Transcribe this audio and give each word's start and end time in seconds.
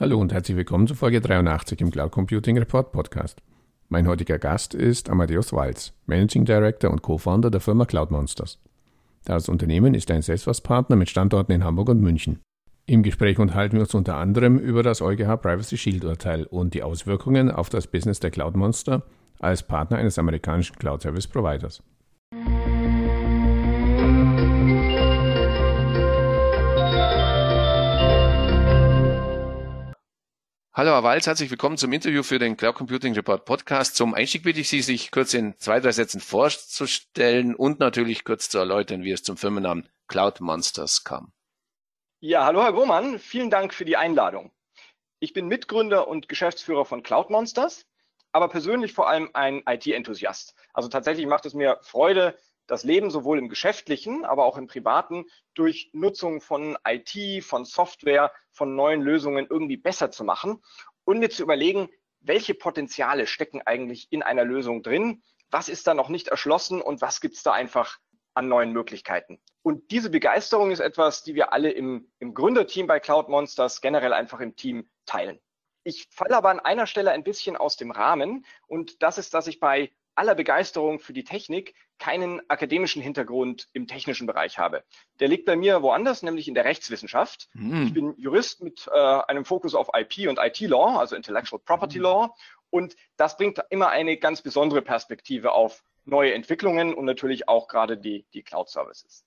Hallo 0.00 0.20
und 0.20 0.32
herzlich 0.32 0.56
willkommen 0.56 0.86
zu 0.86 0.94
Folge 0.94 1.20
83 1.20 1.80
im 1.80 1.90
Cloud 1.90 2.12
Computing 2.12 2.56
Report 2.56 2.92
Podcast. 2.92 3.42
Mein 3.88 4.06
heutiger 4.06 4.38
Gast 4.38 4.72
ist 4.72 5.10
Amadeus 5.10 5.52
Walz, 5.52 5.92
Managing 6.06 6.44
Director 6.44 6.92
und 6.92 7.02
Co-Founder 7.02 7.50
der 7.50 7.60
Firma 7.60 7.84
Cloud 7.84 8.12
Monsters. 8.12 8.60
Das 9.24 9.48
Unternehmen 9.48 9.94
ist 9.94 10.08
ein 10.12 10.22
Salesforce-Partner 10.22 10.94
mit 10.94 11.10
Standorten 11.10 11.50
in 11.50 11.64
Hamburg 11.64 11.88
und 11.88 12.00
München. 12.00 12.38
Im 12.86 13.02
Gespräch 13.02 13.40
unterhalten 13.40 13.74
wir 13.74 13.80
uns 13.80 13.94
unter 13.96 14.18
anderem 14.18 14.56
über 14.60 14.84
das 14.84 15.02
EuGH 15.02 15.36
Privacy 15.42 15.76
Shield 15.76 16.04
Urteil 16.04 16.44
und 16.44 16.74
die 16.74 16.84
Auswirkungen 16.84 17.50
auf 17.50 17.68
das 17.68 17.88
Business 17.88 18.20
der 18.20 18.30
Cloud 18.30 18.56
Monster 18.56 19.02
als 19.40 19.64
Partner 19.64 19.96
eines 19.96 20.16
amerikanischen 20.16 20.76
Cloud 20.76 21.02
Service 21.02 21.26
Providers. 21.26 21.82
Hallo 30.78 30.92
Herr 30.92 31.02
Walz, 31.02 31.26
herzlich 31.26 31.50
willkommen 31.50 31.76
zum 31.76 31.92
Interview 31.92 32.22
für 32.22 32.38
den 32.38 32.56
Cloud 32.56 32.76
Computing 32.76 33.12
Report 33.14 33.44
Podcast. 33.44 33.96
Zum 33.96 34.14
Einstieg 34.14 34.44
bitte 34.44 34.60
ich 34.60 34.68
Sie, 34.68 34.80
sich 34.80 35.10
kurz 35.10 35.34
in 35.34 35.58
zwei, 35.58 35.80
drei 35.80 35.90
Sätzen 35.90 36.20
vorzustellen 36.20 37.56
und 37.56 37.80
natürlich 37.80 38.22
kurz 38.22 38.48
zu 38.48 38.58
erläutern, 38.58 39.02
wie 39.02 39.10
es 39.10 39.24
zum 39.24 39.36
Firmennamen 39.36 39.88
Cloud 40.06 40.40
Monsters 40.40 41.02
kam. 41.02 41.32
Ja, 42.20 42.44
hallo 42.44 42.62
Herr 42.62 42.72
Grohmann, 42.72 43.18
vielen 43.18 43.50
Dank 43.50 43.74
für 43.74 43.84
die 43.84 43.96
Einladung. 43.96 44.52
Ich 45.18 45.32
bin 45.32 45.48
Mitgründer 45.48 46.06
und 46.06 46.28
Geschäftsführer 46.28 46.84
von 46.84 47.02
Cloud 47.02 47.28
Monsters, 47.28 47.84
aber 48.30 48.48
persönlich 48.48 48.92
vor 48.92 49.08
allem 49.08 49.30
ein 49.34 49.64
IT-Enthusiast. 49.66 50.54
Also 50.72 50.88
tatsächlich 50.88 51.26
macht 51.26 51.44
es 51.44 51.54
mir 51.54 51.80
Freude, 51.82 52.38
das 52.68 52.84
Leben 52.84 53.10
sowohl 53.10 53.38
im 53.38 53.48
geschäftlichen, 53.48 54.24
aber 54.24 54.44
auch 54.44 54.56
im 54.56 54.68
privaten 54.68 55.24
durch 55.54 55.90
Nutzung 55.92 56.40
von 56.40 56.78
IT, 56.86 57.42
von 57.44 57.64
Software, 57.64 58.30
von 58.52 58.76
neuen 58.76 59.02
Lösungen 59.02 59.46
irgendwie 59.50 59.76
besser 59.76 60.12
zu 60.12 60.22
machen 60.22 60.62
und 61.04 61.18
mir 61.18 61.30
zu 61.30 61.42
überlegen, 61.42 61.88
welche 62.20 62.54
Potenziale 62.54 63.26
stecken 63.26 63.62
eigentlich 63.62 64.08
in 64.10 64.22
einer 64.22 64.44
Lösung 64.44 64.82
drin, 64.82 65.22
was 65.50 65.68
ist 65.68 65.86
da 65.86 65.94
noch 65.94 66.10
nicht 66.10 66.28
erschlossen 66.28 66.80
und 66.82 67.00
was 67.00 67.20
gibt 67.20 67.34
es 67.34 67.42
da 67.42 67.52
einfach 67.52 67.98
an 68.34 68.48
neuen 68.48 68.72
Möglichkeiten. 68.72 69.40
Und 69.62 69.90
diese 69.90 70.10
Begeisterung 70.10 70.70
ist 70.70 70.80
etwas, 70.80 71.22
die 71.22 71.34
wir 71.34 71.52
alle 71.52 71.70
im, 71.70 72.10
im 72.18 72.34
Gründerteam 72.34 72.86
bei 72.86 73.00
Cloud 73.00 73.28
Monsters 73.28 73.80
generell 73.80 74.12
einfach 74.12 74.40
im 74.40 74.56
Team 74.56 74.88
teilen. 75.06 75.40
Ich 75.84 76.06
falle 76.10 76.36
aber 76.36 76.50
an 76.50 76.60
einer 76.60 76.86
Stelle 76.86 77.12
ein 77.12 77.24
bisschen 77.24 77.56
aus 77.56 77.76
dem 77.76 77.90
Rahmen 77.90 78.44
und 78.66 79.02
das 79.02 79.16
ist, 79.16 79.32
dass 79.32 79.46
ich 79.46 79.58
bei 79.58 79.90
aller 80.18 80.34
Begeisterung 80.34 80.98
für 80.98 81.12
die 81.12 81.24
Technik 81.24 81.74
keinen 81.98 82.40
akademischen 82.50 83.00
Hintergrund 83.02 83.68
im 83.72 83.86
technischen 83.86 84.26
Bereich 84.26 84.58
habe. 84.58 84.84
Der 85.20 85.28
liegt 85.28 85.46
bei 85.46 85.56
mir 85.56 85.82
woanders, 85.82 86.22
nämlich 86.22 86.48
in 86.48 86.54
der 86.54 86.64
Rechtswissenschaft. 86.64 87.48
Mm. 87.54 87.86
Ich 87.86 87.94
bin 87.94 88.14
Jurist 88.18 88.62
mit 88.62 88.88
äh, 88.92 88.98
einem 88.98 89.44
Fokus 89.44 89.74
auf 89.74 89.88
IP 89.94 90.28
und 90.28 90.38
IT-Law, 90.38 90.98
also 90.98 91.16
Intellectual 91.16 91.60
Property 91.64 91.98
mm. 91.98 92.02
Law. 92.02 92.34
Und 92.70 92.96
das 93.16 93.36
bringt 93.36 93.60
immer 93.70 93.88
eine 93.88 94.16
ganz 94.16 94.42
besondere 94.42 94.82
Perspektive 94.82 95.52
auf 95.52 95.82
neue 96.04 96.34
Entwicklungen 96.34 96.94
und 96.94 97.04
natürlich 97.04 97.48
auch 97.48 97.68
gerade 97.68 97.96
die, 97.96 98.26
die 98.34 98.42
Cloud-Services. 98.42 99.24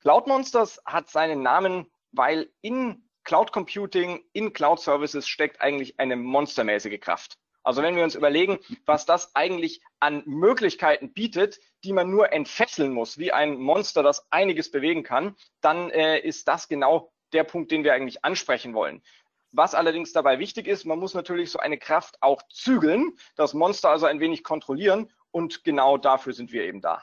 Cloud 0.00 0.26
Monsters 0.26 0.80
hat 0.84 1.08
seinen 1.08 1.42
Namen, 1.42 1.90
weil 2.12 2.50
in 2.60 3.08
Cloud 3.24 3.52
Computing, 3.52 4.22
in 4.32 4.52
Cloud 4.52 4.80
Services 4.80 5.26
steckt 5.26 5.60
eigentlich 5.60 5.98
eine 5.98 6.16
monstermäßige 6.16 7.00
Kraft. 7.00 7.38
Also 7.66 7.82
wenn 7.82 7.96
wir 7.96 8.04
uns 8.04 8.14
überlegen, 8.14 8.60
was 8.84 9.06
das 9.06 9.34
eigentlich 9.34 9.80
an 9.98 10.22
Möglichkeiten 10.24 11.12
bietet, 11.12 11.58
die 11.82 11.92
man 11.92 12.08
nur 12.08 12.32
entfesseln 12.32 12.92
muss, 12.92 13.18
wie 13.18 13.32
ein 13.32 13.56
Monster, 13.56 14.04
das 14.04 14.24
einiges 14.30 14.70
bewegen 14.70 15.02
kann, 15.02 15.34
dann 15.62 15.90
äh, 15.90 16.20
ist 16.20 16.46
das 16.46 16.68
genau 16.68 17.12
der 17.32 17.42
Punkt, 17.42 17.72
den 17.72 17.82
wir 17.82 17.92
eigentlich 17.92 18.24
ansprechen 18.24 18.72
wollen. 18.72 19.02
Was 19.50 19.74
allerdings 19.74 20.12
dabei 20.12 20.38
wichtig 20.38 20.68
ist, 20.68 20.84
man 20.84 21.00
muss 21.00 21.14
natürlich 21.14 21.50
so 21.50 21.58
eine 21.58 21.76
Kraft 21.76 22.18
auch 22.20 22.40
zügeln, 22.52 23.16
das 23.34 23.52
Monster 23.52 23.90
also 23.90 24.06
ein 24.06 24.20
wenig 24.20 24.44
kontrollieren 24.44 25.12
und 25.32 25.64
genau 25.64 25.98
dafür 25.98 26.34
sind 26.34 26.52
wir 26.52 26.62
eben 26.62 26.80
da. 26.80 27.02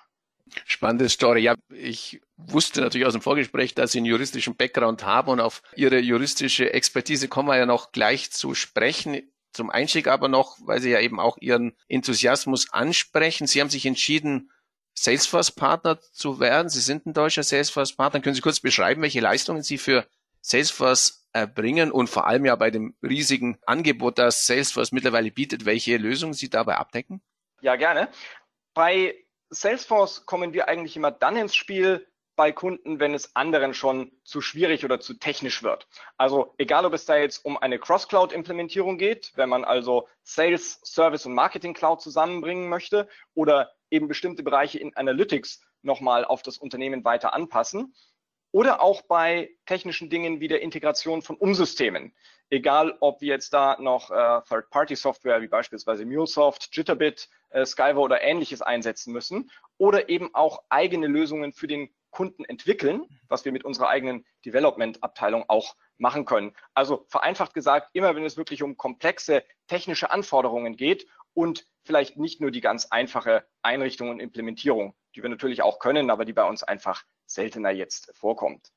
Spannende 0.66 1.10
Story. 1.10 1.42
Ja, 1.42 1.56
ich 1.74 2.22
wusste 2.38 2.80
natürlich 2.80 3.06
aus 3.06 3.14
dem 3.14 3.22
Vorgespräch, 3.22 3.76
dass 3.76 3.92
Sie 3.92 3.98
einen 3.98 4.06
juristischen 4.06 4.56
Background 4.56 5.04
haben 5.04 5.30
und 5.30 5.42
auf 5.42 5.62
Ihre 5.76 6.00
juristische 6.00 6.72
Expertise 6.72 7.28
kommen 7.28 7.50
wir 7.50 7.58
ja 7.58 7.66
noch 7.66 7.92
gleich 7.92 8.32
zu 8.32 8.56
sprechen. 8.56 9.33
Zum 9.54 9.70
Einstieg 9.70 10.08
aber 10.08 10.28
noch, 10.28 10.58
weil 10.62 10.82
Sie 10.82 10.90
ja 10.90 11.00
eben 11.00 11.20
auch 11.20 11.38
Ihren 11.40 11.78
Enthusiasmus 11.88 12.74
ansprechen. 12.74 13.48
Sie 13.48 13.62
haben 13.62 13.70
sich 13.70 13.86
entschieden, 13.86 14.52
Salesforce-Partner 14.96 16.00
zu 16.00 16.40
werden. 16.40 16.70
Sie 16.70 16.82
sind 16.82 17.06
ein 17.06 17.14
deutscher 17.14 17.44
Salesforce-Partner. 17.44 18.22
Können 18.22 18.36
Sie 18.36 18.42
kurz 18.42 18.60
beschreiben, 18.60 19.02
welche 19.02 19.20
Leistungen 19.20 19.64
Sie 19.64 19.78
für 19.78 20.08
Salesforce 20.42 21.28
erbringen 21.34 21.92
und 21.92 22.10
vor 22.10 22.28
allem 22.28 22.46
ja 22.46 22.56
bei 22.56 22.70
dem 22.70 22.96
riesigen 23.02 23.58
Angebot, 23.66 24.18
das 24.18 24.46
Salesforce 24.46 24.92
mittlerweile 24.92 25.32
bietet, 25.32 25.66
welche 25.66 25.98
Lösungen 25.98 26.34
Sie 26.34 26.50
dabei 26.50 26.78
abdecken? 26.78 27.22
Ja, 27.62 27.76
gerne. 27.76 28.10
Bei 28.74 29.16
Salesforce 29.50 30.26
kommen 30.26 30.54
wir 30.54 30.68
eigentlich 30.68 30.96
immer 30.96 31.12
dann 31.12 31.38
ins 31.38 31.56
Spiel, 31.56 32.08
bei 32.36 32.52
Kunden, 32.52 33.00
wenn 33.00 33.14
es 33.14 33.36
anderen 33.36 33.74
schon 33.74 34.12
zu 34.24 34.42
schwierig 34.42 34.84
oder 34.84 35.00
zu 35.00 35.14
technisch 35.14 35.64
wird. 35.64 35.88
Also 36.18 36.54
egal, 36.58 36.86
ob 36.86 36.94
es 36.94 37.06
da 37.06 37.18
jetzt 37.18 37.46
um 37.46 37.58
eine 37.58 37.80
Cross-Cloud-Implementierung 37.80 38.98
geht, 38.98 39.32
wenn 39.36 39.50
man 39.50 39.64
also 39.64 40.08
Sales, 40.24 40.80
Service 40.84 41.26
und 41.26 41.34
Marketing 41.34 41.74
Cloud 41.74 42.02
zusammenbringen 42.02 42.70
möchte 42.70 43.08
oder 43.36 43.72
eben 43.92 44.08
bestimmte 44.08 44.44
Bereiche 44.44 44.80
in 44.80 44.96
Analytics 44.96 45.62
nochmal 45.84 46.26
auf 46.26 46.42
das 46.42 46.58
Unternehmen 46.58 47.04
weiter 47.04 47.34
anpassen. 47.34 47.94
Oder 48.52 48.84
auch 48.84 49.02
bei 49.02 49.50
technischen 49.66 50.12
Dingen 50.12 50.40
wie 50.40 50.48
der 50.48 50.62
Integration 50.62 51.24
von 51.24 51.36
Umsystemen. 51.36 52.14
Egal, 52.52 52.96
ob 53.00 53.20
wir 53.20 53.30
jetzt 53.30 53.52
da 53.52 53.78
noch 53.80 54.12
äh, 54.12 54.42
Third-Party-Software 54.48 55.42
wie 55.42 55.48
beispielsweise 55.48 56.06
MuleSoft, 56.06 56.70
Jitterbit, 56.72 57.30
äh, 57.50 57.66
Skyver 57.66 58.02
oder 58.02 58.22
ähnliches 58.22 58.62
einsetzen 58.62 59.12
müssen. 59.12 59.50
Oder 59.80 60.08
eben 60.08 60.36
auch 60.36 60.62
eigene 60.70 61.08
Lösungen 61.08 61.52
für 61.52 61.66
den 61.66 61.90
Kunden 62.14 62.46
entwickeln, 62.46 63.06
was 63.28 63.44
wir 63.44 63.52
mit 63.52 63.66
unserer 63.66 63.90
eigenen 63.90 64.26
Development-Abteilung 64.46 65.46
auch 65.50 65.76
machen 65.98 66.26
können. 66.26 66.56
Also 66.74 67.06
vereinfacht 67.10 67.54
gesagt, 67.54 67.90
immer 67.94 68.16
wenn 68.16 68.24
es 68.24 68.38
wirklich 68.38 68.64
um 68.64 68.78
komplexe 68.78 69.44
technische 69.68 70.12
Anforderungen 70.12 70.78
geht 70.78 71.08
und 71.34 71.68
vielleicht 71.84 72.18
nicht 72.18 72.40
nur 72.40 72.52
die 72.52 72.62
ganz 72.62 72.86
einfache 72.86 73.46
Einrichtung 73.62 74.10
und 74.10 74.20
Implementierung, 74.20 74.96
die 75.16 75.24
wir 75.24 75.30
natürlich 75.30 75.62
auch 75.62 75.80
können, 75.80 76.10
aber 76.10 76.24
die 76.24 76.34
bei 76.34 76.48
uns 76.48 76.64
einfach 76.64 77.04
seltener 77.26 77.72
jetzt 77.72 78.16
vorkommt. 78.16 78.72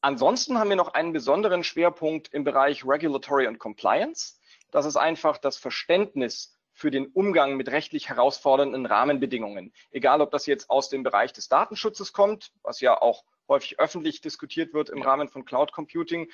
Ansonsten 0.00 0.58
haben 0.58 0.68
wir 0.68 0.76
noch 0.76 0.94
einen 0.94 1.12
besonderen 1.12 1.62
Schwerpunkt 1.62 2.34
im 2.34 2.42
Bereich 2.42 2.84
Regulatory 2.84 3.46
und 3.46 3.58
Compliance. 3.58 4.40
Das 4.72 4.84
ist 4.84 4.96
einfach 4.96 5.38
das 5.38 5.56
Verständnis 5.56 6.58
für 6.82 6.90
den 6.90 7.06
Umgang 7.06 7.56
mit 7.56 7.70
rechtlich 7.70 8.08
herausfordernden 8.08 8.86
Rahmenbedingungen. 8.86 9.72
Egal, 9.92 10.20
ob 10.20 10.32
das 10.32 10.46
jetzt 10.46 10.68
aus 10.68 10.88
dem 10.88 11.04
Bereich 11.04 11.32
des 11.32 11.48
Datenschutzes 11.48 12.12
kommt, 12.12 12.50
was 12.64 12.80
ja 12.80 13.00
auch 13.00 13.22
häufig 13.46 13.78
öffentlich 13.78 14.20
diskutiert 14.20 14.74
wird 14.74 14.90
im 14.90 15.00
Rahmen 15.00 15.28
von 15.28 15.44
Cloud 15.44 15.70
Computing, 15.70 16.28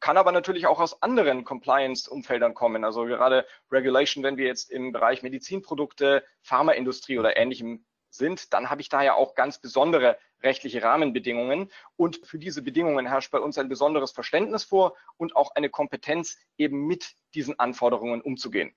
kann 0.00 0.16
aber 0.16 0.32
natürlich 0.32 0.66
auch 0.66 0.80
aus 0.80 1.02
anderen 1.02 1.44
Compliance-Umfeldern 1.44 2.54
kommen. 2.54 2.82
Also 2.82 3.04
gerade 3.04 3.44
Regulation, 3.70 4.24
wenn 4.24 4.38
wir 4.38 4.46
jetzt 4.46 4.70
im 4.70 4.90
Bereich 4.90 5.22
Medizinprodukte, 5.22 6.24
Pharmaindustrie 6.40 7.18
oder 7.18 7.36
ähnlichem 7.36 7.84
sind, 8.08 8.54
dann 8.54 8.70
habe 8.70 8.80
ich 8.80 8.88
da 8.88 9.02
ja 9.02 9.12
auch 9.12 9.34
ganz 9.34 9.58
besondere 9.58 10.16
rechtliche 10.42 10.82
Rahmenbedingungen. 10.82 11.70
Und 11.96 12.26
für 12.26 12.38
diese 12.38 12.62
Bedingungen 12.62 13.04
herrscht 13.04 13.30
bei 13.30 13.38
uns 13.38 13.58
ein 13.58 13.68
besonderes 13.68 14.12
Verständnis 14.12 14.64
vor 14.64 14.96
und 15.18 15.36
auch 15.36 15.50
eine 15.54 15.68
Kompetenz, 15.68 16.38
eben 16.56 16.86
mit 16.86 17.12
diesen 17.34 17.58
Anforderungen 17.58 18.22
umzugehen. 18.22 18.74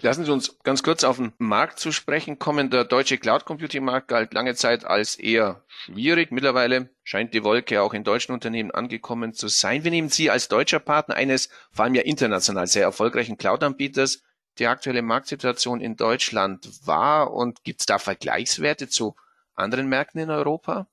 Lassen 0.00 0.24
Sie 0.24 0.32
uns 0.32 0.58
ganz 0.62 0.82
kurz 0.82 1.04
auf 1.04 1.16
den 1.16 1.32
Markt 1.38 1.78
zu 1.78 1.92
sprechen 1.92 2.38
kommen. 2.38 2.70
Der 2.70 2.84
deutsche 2.84 3.18
Cloud 3.18 3.44
Computing 3.44 3.84
Markt 3.84 4.08
galt 4.08 4.34
lange 4.34 4.54
Zeit 4.54 4.84
als 4.84 5.16
eher 5.16 5.64
schwierig. 5.68 6.30
Mittlerweile 6.30 6.90
scheint 7.02 7.34
die 7.34 7.44
Wolke 7.44 7.82
auch 7.82 7.94
in 7.94 8.04
deutschen 8.04 8.32
Unternehmen 8.32 8.70
angekommen 8.70 9.32
zu 9.32 9.48
sein. 9.48 9.84
Wie 9.84 9.90
nehmen 9.90 10.08
Sie 10.08 10.30
als 10.30 10.48
deutscher 10.48 10.80
Partner 10.80 11.14
eines 11.14 11.48
vor 11.72 11.84
allem 11.84 11.94
ja 11.94 12.02
international 12.02 12.66
sehr 12.66 12.82
erfolgreichen 12.82 13.38
Cloud-Anbieters 13.38 14.22
die 14.58 14.66
aktuelle 14.66 15.02
Marktsituation 15.02 15.80
in 15.80 15.96
Deutschland 15.96 16.68
wahr 16.86 17.32
und 17.32 17.62
gibt 17.64 17.80
es 17.80 17.86
da 17.86 17.98
Vergleichswerte 17.98 18.88
zu 18.88 19.16
anderen 19.54 19.88
Märkten 19.88 20.20
in 20.20 20.30
Europa? 20.30 20.86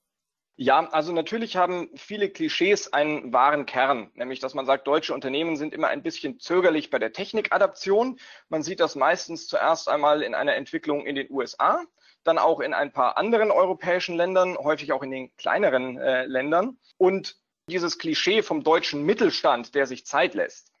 Ja, 0.56 0.88
also 0.90 1.12
natürlich 1.12 1.56
haben 1.56 1.90
viele 1.96 2.30
Klischees 2.30 2.92
einen 2.92 3.32
wahren 3.32 3.66
Kern, 3.66 4.12
nämlich 4.14 4.38
dass 4.38 4.54
man 4.54 4.66
sagt, 4.66 4.86
deutsche 4.86 5.12
Unternehmen 5.12 5.56
sind 5.56 5.74
immer 5.74 5.88
ein 5.88 6.04
bisschen 6.04 6.38
zögerlich 6.38 6.90
bei 6.90 7.00
der 7.00 7.12
Technikadaption. 7.12 8.20
Man 8.48 8.62
sieht 8.62 8.78
das 8.78 8.94
meistens 8.94 9.48
zuerst 9.48 9.88
einmal 9.88 10.22
in 10.22 10.34
einer 10.34 10.54
Entwicklung 10.54 11.06
in 11.06 11.16
den 11.16 11.28
USA, 11.30 11.82
dann 12.22 12.38
auch 12.38 12.60
in 12.60 12.72
ein 12.72 12.92
paar 12.92 13.18
anderen 13.18 13.50
europäischen 13.50 14.16
Ländern, 14.16 14.56
häufig 14.56 14.92
auch 14.92 15.02
in 15.02 15.10
den 15.10 15.36
kleineren 15.36 15.98
äh, 15.98 16.24
Ländern. 16.26 16.78
Und 16.98 17.36
dieses 17.68 17.98
Klischee 17.98 18.42
vom 18.42 18.62
deutschen 18.62 19.02
Mittelstand, 19.02 19.74
der 19.74 19.86
sich 19.86 20.06
Zeit 20.06 20.34
lässt, 20.34 20.72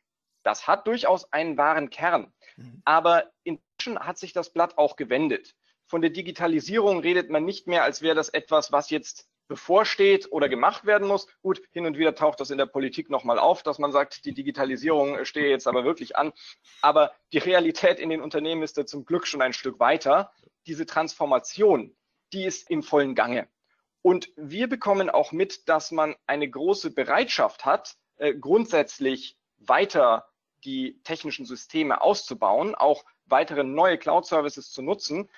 das 0.44 0.68
hat 0.68 0.86
durchaus 0.86 1.32
einen 1.32 1.56
wahren 1.56 1.90
Kern. 1.90 2.32
Mhm. 2.56 2.80
Aber 2.84 3.32
inzwischen 3.42 3.98
hat 3.98 4.18
sich 4.18 4.32
das 4.32 4.52
Blatt 4.52 4.78
auch 4.78 4.94
gewendet. 4.94 5.56
Von 5.86 6.00
der 6.00 6.10
Digitalisierung 6.10 7.00
redet 7.00 7.28
man 7.28 7.44
nicht 7.44 7.66
mehr, 7.66 7.82
als 7.82 8.02
wäre 8.02 8.14
das 8.14 8.28
etwas, 8.28 8.70
was 8.70 8.90
jetzt 8.90 9.28
bevorsteht 9.48 10.30
oder 10.32 10.48
gemacht 10.48 10.84
werden 10.84 11.06
muss. 11.06 11.26
Gut, 11.42 11.62
hin 11.70 11.86
und 11.86 11.98
wieder 11.98 12.14
taucht 12.14 12.40
das 12.40 12.50
in 12.50 12.58
der 12.58 12.66
Politik 12.66 13.10
nochmal 13.10 13.38
auf, 13.38 13.62
dass 13.62 13.78
man 13.78 13.92
sagt, 13.92 14.24
die 14.24 14.34
Digitalisierung 14.34 15.24
stehe 15.24 15.50
jetzt 15.50 15.66
aber 15.66 15.84
wirklich 15.84 16.16
an. 16.16 16.32
Aber 16.80 17.12
die 17.32 17.38
Realität 17.38 17.98
in 17.98 18.10
den 18.10 18.20
Unternehmen 18.22 18.62
ist 18.62 18.78
da 18.78 18.86
zum 18.86 19.04
Glück 19.04 19.26
schon 19.26 19.42
ein 19.42 19.52
Stück 19.52 19.78
weiter. 19.80 20.32
Diese 20.66 20.86
Transformation, 20.86 21.94
die 22.32 22.44
ist 22.44 22.70
im 22.70 22.82
vollen 22.82 23.14
Gange. 23.14 23.48
Und 24.02 24.30
wir 24.36 24.68
bekommen 24.68 25.08
auch 25.08 25.32
mit, 25.32 25.68
dass 25.68 25.90
man 25.90 26.14
eine 26.26 26.48
große 26.48 26.90
Bereitschaft 26.92 27.64
hat, 27.64 27.96
äh, 28.16 28.34
grundsätzlich 28.34 29.38
weiter 29.56 30.26
die 30.64 31.00
technischen 31.04 31.46
Systeme 31.46 32.02
auszubauen, 32.02 32.74
auch 32.74 33.04
weitere 33.26 33.64
neue 33.64 33.98
Cloud-Services 33.98 34.70
zu 34.70 34.82
nutzen. 34.82 35.30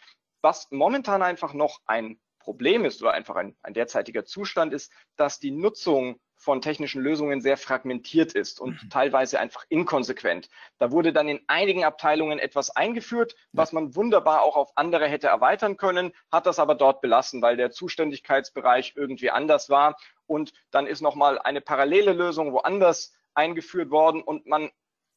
Was 0.42 0.70
momentan 0.70 1.22
einfach 1.22 1.52
noch 1.52 1.80
ein 1.86 2.20
Problem 2.46 2.84
ist 2.84 3.02
oder 3.02 3.10
einfach 3.12 3.34
ein, 3.34 3.56
ein 3.64 3.75
derzeitiger 3.75 4.25
Zustand 4.25 4.72
ist, 4.72 4.93
dass 5.16 5.40
die 5.40 5.50
Nutzung 5.50 6.20
von 6.37 6.60
technischen 6.60 7.02
Lösungen 7.02 7.40
sehr 7.40 7.56
fragmentiert 7.56 8.34
ist 8.34 8.60
und 8.60 8.81
mhm. 8.84 8.88
teilweise 8.88 9.40
einfach 9.40 9.64
inkonsequent. 9.69 10.48
Da 10.78 10.93
wurde 10.93 11.12
dann 11.12 11.28
in 11.28 11.40
einigen 11.48 11.82
Abteilungen 11.82 12.38
etwas 12.38 12.70
eingeführt, 12.70 13.34
was 13.50 13.72
man 13.72 13.96
wunderbar 13.96 14.43
auch 14.43 14.54
auf 14.54 14.70
andere 14.76 15.08
hätte 15.08 15.26
erweitern 15.26 15.76
können, 15.76 16.12
hat 16.31 16.46
das 16.46 16.60
aber 16.60 16.76
dort 16.76 17.00
belassen, 17.00 17.43
weil 17.43 17.56
der 17.56 17.72
Zuständigkeitsbereich 17.72 18.92
irgendwie 18.94 19.32
anders 19.32 19.69
war. 19.69 19.96
Und 20.26 20.52
dann 20.70 20.87
ist 20.87 21.00
nochmal 21.00 21.40
eine 21.40 21.60
parallele 21.60 22.12
Lösung 22.12 22.52
woanders 22.52 23.12
eingeführt 23.34 23.90
worden 23.90 24.22
und 24.22 24.46
man 24.46 24.70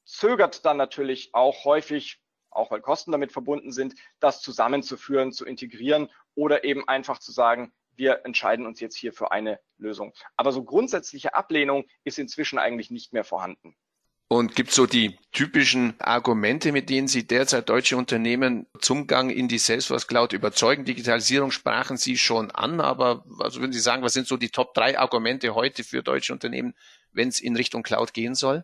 zögert 0.04 0.66
dann 0.66 0.78
natürlich 0.78 1.30
auch 1.34 1.64
häufig 1.64 2.20
auch 2.52 2.72
weil 2.72 2.82
Kosten 2.82 3.12
damit 3.12 3.32
verbunden 3.32 3.72
sind, 3.72 3.96
das 4.20 4.42
zusammenzuführen, 4.42 5.32
zu 5.32 5.46
integrieren 5.46 6.10
oder 6.39 6.63
eben 6.63 6.88
einfach 6.88 7.19
zu 7.19 7.33
sagen, 7.33 7.74
wir 7.97 8.21
entscheiden 8.24 8.65
uns 8.65 8.80
jetzt 8.80 8.95
hier 8.95 9.12
für 9.12 9.33
eine 9.33 9.59
Lösung. 9.77 10.13
Aber 10.38 10.53
so 10.53 10.63
grundsätzliche 10.63 11.36
Ablehnung 11.36 11.86
ist 12.06 12.18
inzwischen 12.18 12.57
eigentlich 12.57 12.91
nicht 12.91 13.12
mehr 13.12 13.25
vorhanden. 13.25 13.75
Und 14.30 14.56
gibt 14.56 14.69
es 14.69 14.75
so 14.75 14.86
die 14.86 15.18
typischen 15.33 16.00
Argumente, 16.00 16.71
mit 16.71 16.89
denen 16.89 17.07
Sie 17.07 17.27
derzeit 17.27 17.68
deutsche 17.68 17.97
Unternehmen 17.97 18.68
zum 18.80 19.06
Gang 19.07 19.31
in 19.31 19.47
die 19.47 19.57
Salesforce 19.57 20.07
Cloud 20.07 20.31
überzeugen? 20.33 20.86
Digitalisierung 20.86 21.51
sprachen 21.51 21.97
Sie 21.97 22.15
schon 22.15 22.51
an, 22.51 22.80
aber 22.80 23.24
was 23.25 23.59
würden 23.59 23.74
Sie 23.74 23.80
sagen, 23.80 24.03
was 24.03 24.13
sind 24.13 24.27
so 24.27 24.38
die 24.38 24.50
Top 24.50 24.74
drei 24.74 24.97
Argumente 24.97 25.56
heute 25.56 25.83
für 25.83 26.03
deutsche 26.03 26.31
Unternehmen, 26.31 26.75
wenn 27.12 27.27
es 27.27 27.41
in 27.41 27.56
Richtung 27.56 27.83
Cloud 27.83 28.13
gehen 28.13 28.36
soll? 28.36 28.63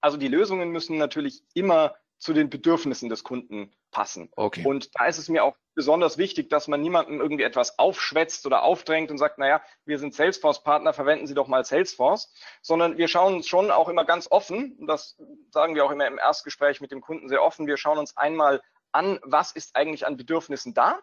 Also 0.00 0.16
die 0.16 0.28
Lösungen 0.28 0.70
müssen 0.70 0.96
natürlich 0.96 1.42
immer 1.52 1.94
zu 2.22 2.32
den 2.32 2.50
Bedürfnissen 2.50 3.08
des 3.08 3.24
Kunden 3.24 3.74
passen. 3.90 4.30
Okay. 4.36 4.64
Und 4.64 4.90
da 4.94 5.06
ist 5.06 5.18
es 5.18 5.28
mir 5.28 5.42
auch 5.42 5.56
besonders 5.74 6.18
wichtig, 6.18 6.48
dass 6.50 6.68
man 6.68 6.80
niemandem 6.80 7.20
irgendwie 7.20 7.42
etwas 7.42 7.80
aufschwätzt 7.80 8.46
oder 8.46 8.62
aufdrängt 8.62 9.10
und 9.10 9.18
sagt, 9.18 9.38
naja, 9.38 9.60
wir 9.86 9.98
sind 9.98 10.14
Salesforce-Partner, 10.14 10.92
verwenden 10.92 11.26
Sie 11.26 11.34
doch 11.34 11.48
mal 11.48 11.64
Salesforce, 11.64 12.32
sondern 12.62 12.96
wir 12.96 13.08
schauen 13.08 13.34
uns 13.34 13.48
schon 13.48 13.72
auch 13.72 13.88
immer 13.88 14.04
ganz 14.04 14.30
offen, 14.30 14.76
und 14.78 14.86
das 14.86 15.20
sagen 15.50 15.74
wir 15.74 15.84
auch 15.84 15.90
immer 15.90 16.06
im 16.06 16.18
Erstgespräch 16.18 16.80
mit 16.80 16.92
dem 16.92 17.00
Kunden 17.00 17.28
sehr 17.28 17.42
offen, 17.42 17.66
wir 17.66 17.76
schauen 17.76 17.98
uns 17.98 18.16
einmal 18.16 18.62
an, 18.92 19.18
was 19.24 19.50
ist 19.50 19.74
eigentlich 19.74 20.06
an 20.06 20.16
Bedürfnissen 20.16 20.74
da 20.74 21.00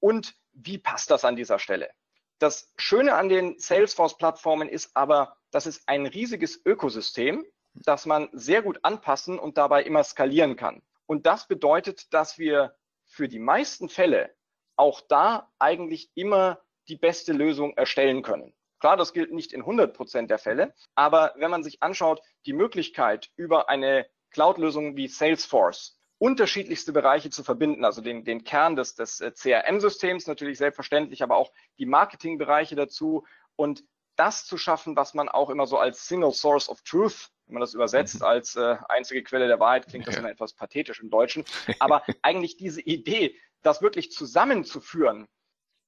und 0.00 0.34
wie 0.54 0.78
passt 0.78 1.10
das 1.10 1.26
an 1.26 1.36
dieser 1.36 1.58
Stelle. 1.58 1.90
Das 2.38 2.72
Schöne 2.78 3.14
an 3.14 3.28
den 3.28 3.58
Salesforce-Plattformen 3.58 4.70
ist 4.70 4.96
aber, 4.96 5.36
das 5.50 5.66
ist 5.66 5.86
ein 5.86 6.06
riesiges 6.06 6.64
Ökosystem, 6.64 7.44
das 7.74 8.06
man 8.06 8.28
sehr 8.32 8.62
gut 8.62 8.80
anpassen 8.82 9.38
und 9.38 9.58
dabei 9.58 9.82
immer 9.82 10.04
skalieren 10.04 10.56
kann. 10.56 10.82
Und 11.06 11.26
das 11.26 11.46
bedeutet, 11.48 12.12
dass 12.14 12.38
wir 12.38 12.74
für 13.04 13.28
die 13.28 13.38
meisten 13.38 13.88
Fälle 13.88 14.34
auch 14.76 15.00
da 15.00 15.50
eigentlich 15.58 16.10
immer 16.14 16.60
die 16.88 16.96
beste 16.96 17.32
Lösung 17.32 17.76
erstellen 17.76 18.22
können. 18.22 18.54
Klar, 18.80 18.96
das 18.96 19.12
gilt 19.12 19.32
nicht 19.32 19.52
in 19.52 19.60
100 19.60 19.94
Prozent 19.94 20.30
der 20.30 20.38
Fälle, 20.38 20.74
aber 20.94 21.34
wenn 21.36 21.50
man 21.50 21.62
sich 21.62 21.82
anschaut, 21.82 22.20
die 22.46 22.52
Möglichkeit 22.52 23.30
über 23.36 23.68
eine 23.68 24.06
Cloud-Lösung 24.30 24.96
wie 24.96 25.08
Salesforce 25.08 25.98
unterschiedlichste 26.22 26.92
Bereiche 26.92 27.30
zu 27.30 27.42
verbinden, 27.42 27.84
also 27.84 28.00
den, 28.00 28.24
den 28.24 28.44
Kern 28.44 28.76
des, 28.76 28.94
des 28.94 29.20
äh, 29.20 29.32
CRM-Systems 29.32 30.28
natürlich 30.28 30.56
selbstverständlich, 30.56 31.22
aber 31.24 31.36
auch 31.36 31.50
die 31.78 31.86
Marketingbereiche 31.86 32.76
dazu 32.76 33.26
und 33.56 33.82
das 34.14 34.46
zu 34.46 34.56
schaffen, 34.56 34.94
was 34.94 35.14
man 35.14 35.28
auch 35.28 35.50
immer 35.50 35.66
so 35.66 35.78
als 35.78 36.06
Single 36.06 36.32
Source 36.32 36.68
of 36.68 36.82
Truth 36.82 37.31
wenn 37.46 37.54
man 37.54 37.60
das 37.60 37.74
übersetzt 37.74 38.20
mhm. 38.20 38.26
als 38.26 38.56
äh, 38.56 38.76
einzige 38.88 39.22
Quelle 39.22 39.46
der 39.48 39.60
Wahrheit, 39.60 39.88
klingt 39.88 40.06
das 40.06 40.14
ja. 40.14 40.20
immer 40.20 40.30
etwas 40.30 40.54
pathetisch 40.54 41.00
im 41.00 41.10
Deutschen. 41.10 41.44
Aber 41.78 42.02
eigentlich 42.22 42.56
diese 42.56 42.80
Idee, 42.80 43.36
das 43.62 43.82
wirklich 43.82 44.10
zusammenzuführen, 44.10 45.28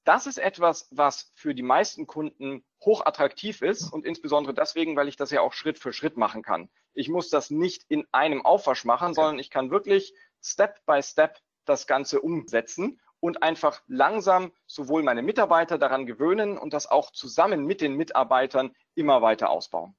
das 0.04 0.26
ist 0.26 0.38
etwas, 0.38 0.88
was 0.90 1.32
für 1.34 1.54
die 1.54 1.62
meisten 1.62 2.06
Kunden 2.06 2.62
hochattraktiv 2.84 3.62
ist 3.62 3.90
und 3.90 4.04
insbesondere 4.04 4.54
deswegen, 4.54 4.96
weil 4.96 5.08
ich 5.08 5.16
das 5.16 5.30
ja 5.30 5.40
auch 5.40 5.54
Schritt 5.54 5.78
für 5.78 5.92
Schritt 5.92 6.16
machen 6.16 6.42
kann. 6.42 6.68
Ich 6.92 7.08
muss 7.08 7.30
das 7.30 7.50
nicht 7.50 7.84
in 7.88 8.06
einem 8.12 8.44
Aufwasch 8.44 8.84
machen, 8.84 9.14
sondern 9.14 9.38
ich 9.38 9.50
kann 9.50 9.70
wirklich 9.70 10.14
Step 10.42 10.84
by 10.84 11.02
Step 11.02 11.40
das 11.64 11.86
Ganze 11.86 12.20
umsetzen 12.20 13.00
und 13.20 13.42
einfach 13.42 13.80
langsam 13.86 14.52
sowohl 14.66 15.02
meine 15.02 15.22
Mitarbeiter 15.22 15.78
daran 15.78 16.04
gewöhnen 16.04 16.58
und 16.58 16.74
das 16.74 16.86
auch 16.86 17.10
zusammen 17.10 17.64
mit 17.64 17.80
den 17.80 17.94
Mitarbeitern 17.94 18.76
immer 18.94 19.22
weiter 19.22 19.48
ausbauen. 19.48 19.96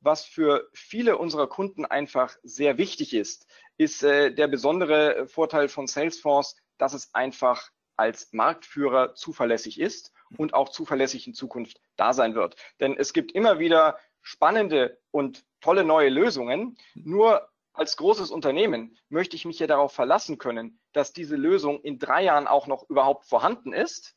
Was 0.00 0.24
für 0.24 0.68
viele 0.72 1.18
unserer 1.18 1.48
Kunden 1.48 1.84
einfach 1.84 2.36
sehr 2.42 2.78
wichtig 2.78 3.14
ist, 3.14 3.46
ist 3.76 4.02
äh, 4.02 4.32
der 4.32 4.48
besondere 4.48 5.26
Vorteil 5.28 5.68
von 5.68 5.86
Salesforce, 5.86 6.56
dass 6.78 6.94
es 6.94 7.14
einfach 7.14 7.70
als 7.96 8.32
Marktführer 8.32 9.14
zuverlässig 9.14 9.80
ist 9.80 10.12
und 10.36 10.54
auch 10.54 10.68
zuverlässig 10.68 11.26
in 11.26 11.34
Zukunft 11.34 11.80
da 11.96 12.12
sein 12.12 12.34
wird. 12.34 12.54
Denn 12.80 12.96
es 12.96 13.12
gibt 13.12 13.32
immer 13.32 13.58
wieder 13.58 13.98
spannende 14.22 14.98
und 15.10 15.44
tolle 15.60 15.84
neue 15.84 16.08
Lösungen. 16.08 16.76
Nur 16.94 17.48
als 17.72 17.96
großes 17.96 18.30
Unternehmen 18.30 18.96
möchte 19.08 19.36
ich 19.36 19.44
mich 19.44 19.58
ja 19.58 19.66
darauf 19.66 19.92
verlassen 19.92 20.38
können, 20.38 20.80
dass 20.92 21.12
diese 21.12 21.36
Lösung 21.36 21.80
in 21.82 21.98
drei 21.98 22.24
Jahren 22.24 22.46
auch 22.46 22.66
noch 22.66 22.88
überhaupt 22.88 23.24
vorhanden 23.26 23.72
ist, 23.72 24.16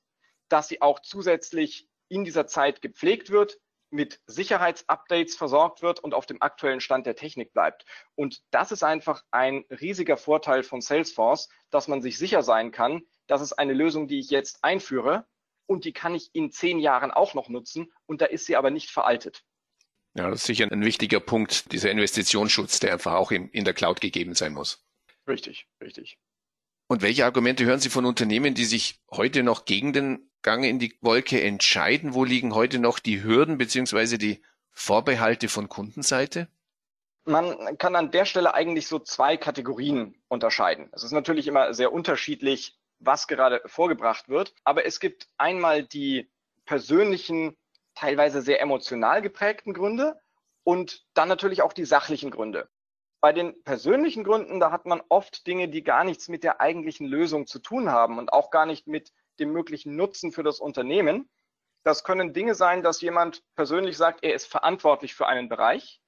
dass 0.49 0.67
sie 0.67 0.81
auch 0.81 0.99
zusätzlich 0.99 1.87
in 2.07 2.23
dieser 2.23 2.45
Zeit 2.45 2.81
gepflegt 2.81 3.29
wird, 3.29 3.57
mit 3.91 4.21
Sicherheitsupdates 4.25 5.35
versorgt 5.35 5.81
wird 5.81 5.99
und 5.99 6.13
auf 6.13 6.25
dem 6.25 6.41
aktuellen 6.41 6.81
Stand 6.81 7.05
der 7.05 7.15
Technik 7.15 7.53
bleibt. 7.53 7.85
Und 8.15 8.41
das 8.51 8.71
ist 8.71 8.83
einfach 8.83 9.23
ein 9.31 9.65
riesiger 9.69 10.17
Vorteil 10.17 10.63
von 10.63 10.81
Salesforce, 10.81 11.49
dass 11.69 11.87
man 11.87 12.01
sich 12.01 12.17
sicher 12.17 12.41
sein 12.41 12.71
kann, 12.71 13.03
das 13.27 13.41
ist 13.41 13.53
eine 13.53 13.73
Lösung, 13.73 14.07
die 14.07 14.19
ich 14.19 14.29
jetzt 14.29 14.63
einführe 14.63 15.25
und 15.65 15.85
die 15.85 15.93
kann 15.93 16.15
ich 16.15 16.31
in 16.33 16.51
zehn 16.51 16.79
Jahren 16.79 17.11
auch 17.11 17.33
noch 17.33 17.47
nutzen 17.47 17.91
und 18.05 18.21
da 18.21 18.25
ist 18.25 18.45
sie 18.45 18.57
aber 18.57 18.71
nicht 18.71 18.89
veraltet. 18.89 19.45
Ja, 20.15 20.29
das 20.29 20.41
ist 20.41 20.47
sicher 20.47 20.69
ein 20.69 20.83
wichtiger 20.83 21.21
Punkt, 21.21 21.71
dieser 21.71 21.91
Investitionsschutz, 21.91 22.81
der 22.81 22.91
einfach 22.91 23.13
auch 23.13 23.31
in, 23.31 23.47
in 23.49 23.63
der 23.63 23.73
Cloud 23.73 24.01
gegeben 24.01 24.33
sein 24.33 24.53
muss. 24.53 24.85
Richtig, 25.27 25.67
richtig. 25.81 26.19
Und 26.87 27.01
welche 27.01 27.23
Argumente 27.23 27.63
hören 27.63 27.79
Sie 27.79 27.89
von 27.89 28.05
Unternehmen, 28.05 28.53
die 28.53 28.65
sich 28.65 28.99
heute 29.09 29.43
noch 29.43 29.63
gegen 29.63 29.93
den 29.93 30.30
Gang 30.41 30.63
in 30.63 30.79
die 30.79 30.97
Wolke 31.01 31.41
entscheiden? 31.41 32.13
Wo 32.13 32.23
liegen 32.23 32.55
heute 32.55 32.79
noch 32.79 32.99
die 32.99 33.23
Hürden 33.23 33.57
beziehungsweise 33.57 34.17
die 34.17 34.41
Vorbehalte 34.71 35.49
von 35.49 35.69
Kundenseite? 35.69 36.47
Man 37.25 37.77
kann 37.77 37.95
an 37.95 38.09
der 38.09 38.25
Stelle 38.25 38.53
eigentlich 38.53 38.87
so 38.87 38.97
zwei 38.97 39.37
Kategorien 39.37 40.15
unterscheiden. 40.27 40.89
Es 40.91 41.03
ist 41.03 41.11
natürlich 41.11 41.47
immer 41.47 41.73
sehr 41.73 41.93
unterschiedlich, 41.93 42.79
was 42.99 43.27
gerade 43.27 43.61
vorgebracht 43.65 44.29
wird, 44.29 44.55
aber 44.63 44.85
es 44.85 44.99
gibt 44.99 45.27
einmal 45.37 45.83
die 45.83 46.31
persönlichen, 46.65 47.55
teilweise 47.93 48.41
sehr 48.41 48.61
emotional 48.61 49.21
geprägten 49.21 49.73
Gründe 49.73 50.19
und 50.63 51.05
dann 51.13 51.27
natürlich 51.27 51.61
auch 51.61 51.73
die 51.73 51.85
sachlichen 51.85 52.31
Gründe. 52.31 52.69
Bei 53.19 53.33
den 53.33 53.61
persönlichen 53.63 54.23
Gründen, 54.23 54.59
da 54.59 54.71
hat 54.71 54.87
man 54.87 55.01
oft 55.09 55.45
Dinge, 55.45 55.67
die 55.67 55.83
gar 55.83 56.03
nichts 56.03 56.27
mit 56.27 56.43
der 56.43 56.59
eigentlichen 56.59 57.05
Lösung 57.05 57.45
zu 57.45 57.59
tun 57.59 57.91
haben 57.91 58.17
und 58.17 58.33
auch 58.33 58.49
gar 58.49 58.65
nicht 58.65 58.87
mit 58.87 59.11
dem 59.41 59.51
möglichen 59.51 59.95
Nutzen 59.95 60.31
für 60.31 60.43
das 60.43 60.59
Unternehmen. 60.59 61.29
Das 61.83 62.03
können 62.03 62.33
Dinge 62.33 62.55
sein, 62.55 62.83
dass 62.83 63.01
jemand 63.01 63.43
persönlich 63.55 63.97
sagt, 63.97 64.23
er 64.23 64.33
ist 64.33 64.45
verantwortlich 64.45 65.15
für 65.15 65.27
einen 65.27 65.49
Bereich, 65.49 66.01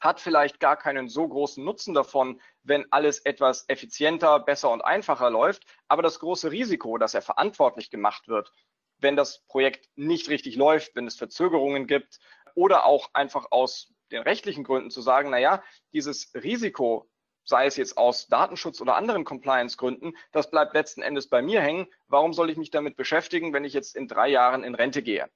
hat 0.00 0.20
vielleicht 0.20 0.60
gar 0.60 0.76
keinen 0.76 1.08
so 1.08 1.26
großen 1.26 1.64
Nutzen 1.64 1.94
davon, 1.94 2.40
wenn 2.62 2.90
alles 2.92 3.20
etwas 3.20 3.64
effizienter, 3.68 4.40
besser 4.40 4.70
und 4.70 4.82
einfacher 4.82 5.30
läuft. 5.30 5.64
Aber 5.88 6.02
das 6.02 6.18
große 6.18 6.50
Risiko, 6.50 6.98
dass 6.98 7.14
er 7.14 7.22
verantwortlich 7.22 7.90
gemacht 7.90 8.28
wird, 8.28 8.52
wenn 8.98 9.16
das 9.16 9.44
Projekt 9.46 9.88
nicht 9.94 10.28
richtig 10.28 10.56
läuft, 10.56 10.94
wenn 10.94 11.06
es 11.06 11.16
Verzögerungen 11.16 11.86
gibt 11.86 12.18
oder 12.54 12.84
auch 12.84 13.10
einfach 13.14 13.46
aus 13.50 13.94
den 14.10 14.22
rechtlichen 14.22 14.64
Gründen 14.64 14.90
zu 14.90 15.00
sagen, 15.00 15.30
na 15.30 15.38
ja, 15.38 15.62
dieses 15.92 16.32
Risiko, 16.34 17.08
sei 17.44 17.66
es 17.66 17.76
jetzt 17.76 17.96
aus 17.96 18.26
Datenschutz 18.26 18.80
oder 18.80 18.96
anderen 18.96 19.24
Compliance-Gründen, 19.24 20.16
das 20.32 20.50
bleibt 20.50 20.74
letzten 20.74 21.02
Endes 21.02 21.28
bei 21.28 21.42
mir 21.42 21.60
hängen. 21.60 21.86
Warum 22.08 22.32
soll 22.32 22.50
ich 22.50 22.56
mich 22.56 22.70
damit 22.70 22.96
beschäftigen, 22.96 23.52
wenn 23.52 23.64
ich 23.64 23.72
jetzt 23.72 23.96
in 23.96 24.08
drei 24.08 24.28
Jahren 24.28 24.64
in 24.64 24.74
Rente 24.74 25.02
gehe? 25.02 25.28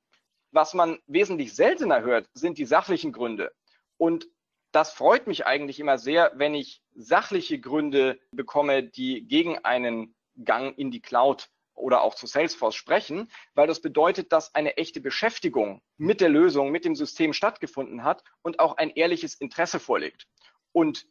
Was 0.51 0.75
man 0.75 0.99
wesentlich 1.07 1.55
seltener 1.55 2.01
hört, 2.01 2.29
sind 2.33 2.59
die 2.59 2.65
sachlichen 2.65 3.13
Gründe. 3.13 3.53
Und 3.99 4.29
das 4.73 4.93
freut 4.93 5.27
mich 5.27 5.47
eigentlich 5.47 5.81
immer 5.81 5.99
sehr, 5.99 6.33
wenn 6.35 6.55
ich 6.55 6.83
sachliche 6.95 7.59
Gründe 7.59 8.19
bekomme, 8.33 8.83
die 8.83 9.27
gegen 9.27 9.59
einen 9.59 10.15
Gang 10.45 10.77
in 10.79 10.91
die 10.91 11.01
Cloud 11.01 11.49
oder 11.75 12.03
auch 12.03 12.15
zu 12.15 12.27
Salesforce 12.27 12.75
sprechen, 12.75 13.31
weil 13.55 13.67
das 13.67 13.81
bedeutet, 13.81 14.33
dass 14.33 14.55
eine 14.55 14.77
echte 14.77 15.01
Beschäftigung 15.01 15.81
mit 15.97 16.21
der 16.21 16.29
Lösung, 16.29 16.71
mit 16.71 16.85
dem 16.85 16.95
System 16.95 17.33
stattgefunden 17.33 18.05
hat 18.05 18.23
und 18.43 18.59
auch 18.59 18.77
ein 18.77 18.91
ehrliches 18.91 19.35
Interesse 19.35 19.81
vorliegt. 19.81 20.27
Und 20.73 21.07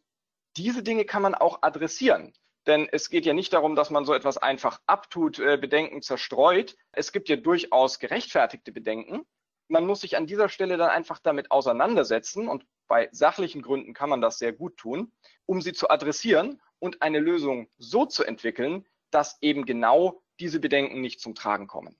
diese 0.58 0.82
Dinge 0.82 1.04
kann 1.04 1.22
man 1.22 1.34
auch 1.34 1.62
adressieren. 1.62 2.34
Denn 2.66 2.88
es 2.90 3.08
geht 3.08 3.24
ja 3.24 3.32
nicht 3.32 3.52
darum, 3.52 3.76
dass 3.76 3.90
man 3.90 4.04
so 4.04 4.12
etwas 4.12 4.36
einfach 4.36 4.80
abtut, 4.86 5.38
äh, 5.38 5.56
Bedenken 5.56 6.02
zerstreut. 6.02 6.76
Es 6.92 7.12
gibt 7.12 7.28
ja 7.28 7.36
durchaus 7.36 7.98
gerechtfertigte 7.98 8.72
Bedenken. 8.72 9.22
Man 9.68 9.86
muss 9.86 10.02
sich 10.02 10.16
an 10.16 10.26
dieser 10.26 10.48
Stelle 10.48 10.76
dann 10.76 10.90
einfach 10.90 11.18
damit 11.18 11.50
auseinandersetzen 11.50 12.48
und 12.48 12.66
bei 12.88 13.08
sachlichen 13.12 13.62
Gründen 13.62 13.94
kann 13.94 14.10
man 14.10 14.20
das 14.20 14.38
sehr 14.38 14.52
gut 14.52 14.76
tun, 14.76 15.12
um 15.46 15.60
sie 15.62 15.72
zu 15.72 15.88
adressieren 15.88 16.60
und 16.78 17.02
eine 17.02 17.20
Lösung 17.20 17.68
so 17.78 18.04
zu 18.04 18.24
entwickeln, 18.24 18.86
dass 19.10 19.38
eben 19.40 19.64
genau 19.64 20.22
diese 20.40 20.60
Bedenken 20.60 21.00
nicht 21.00 21.20
zum 21.20 21.34
Tragen 21.34 21.66
kommen. 21.66 21.96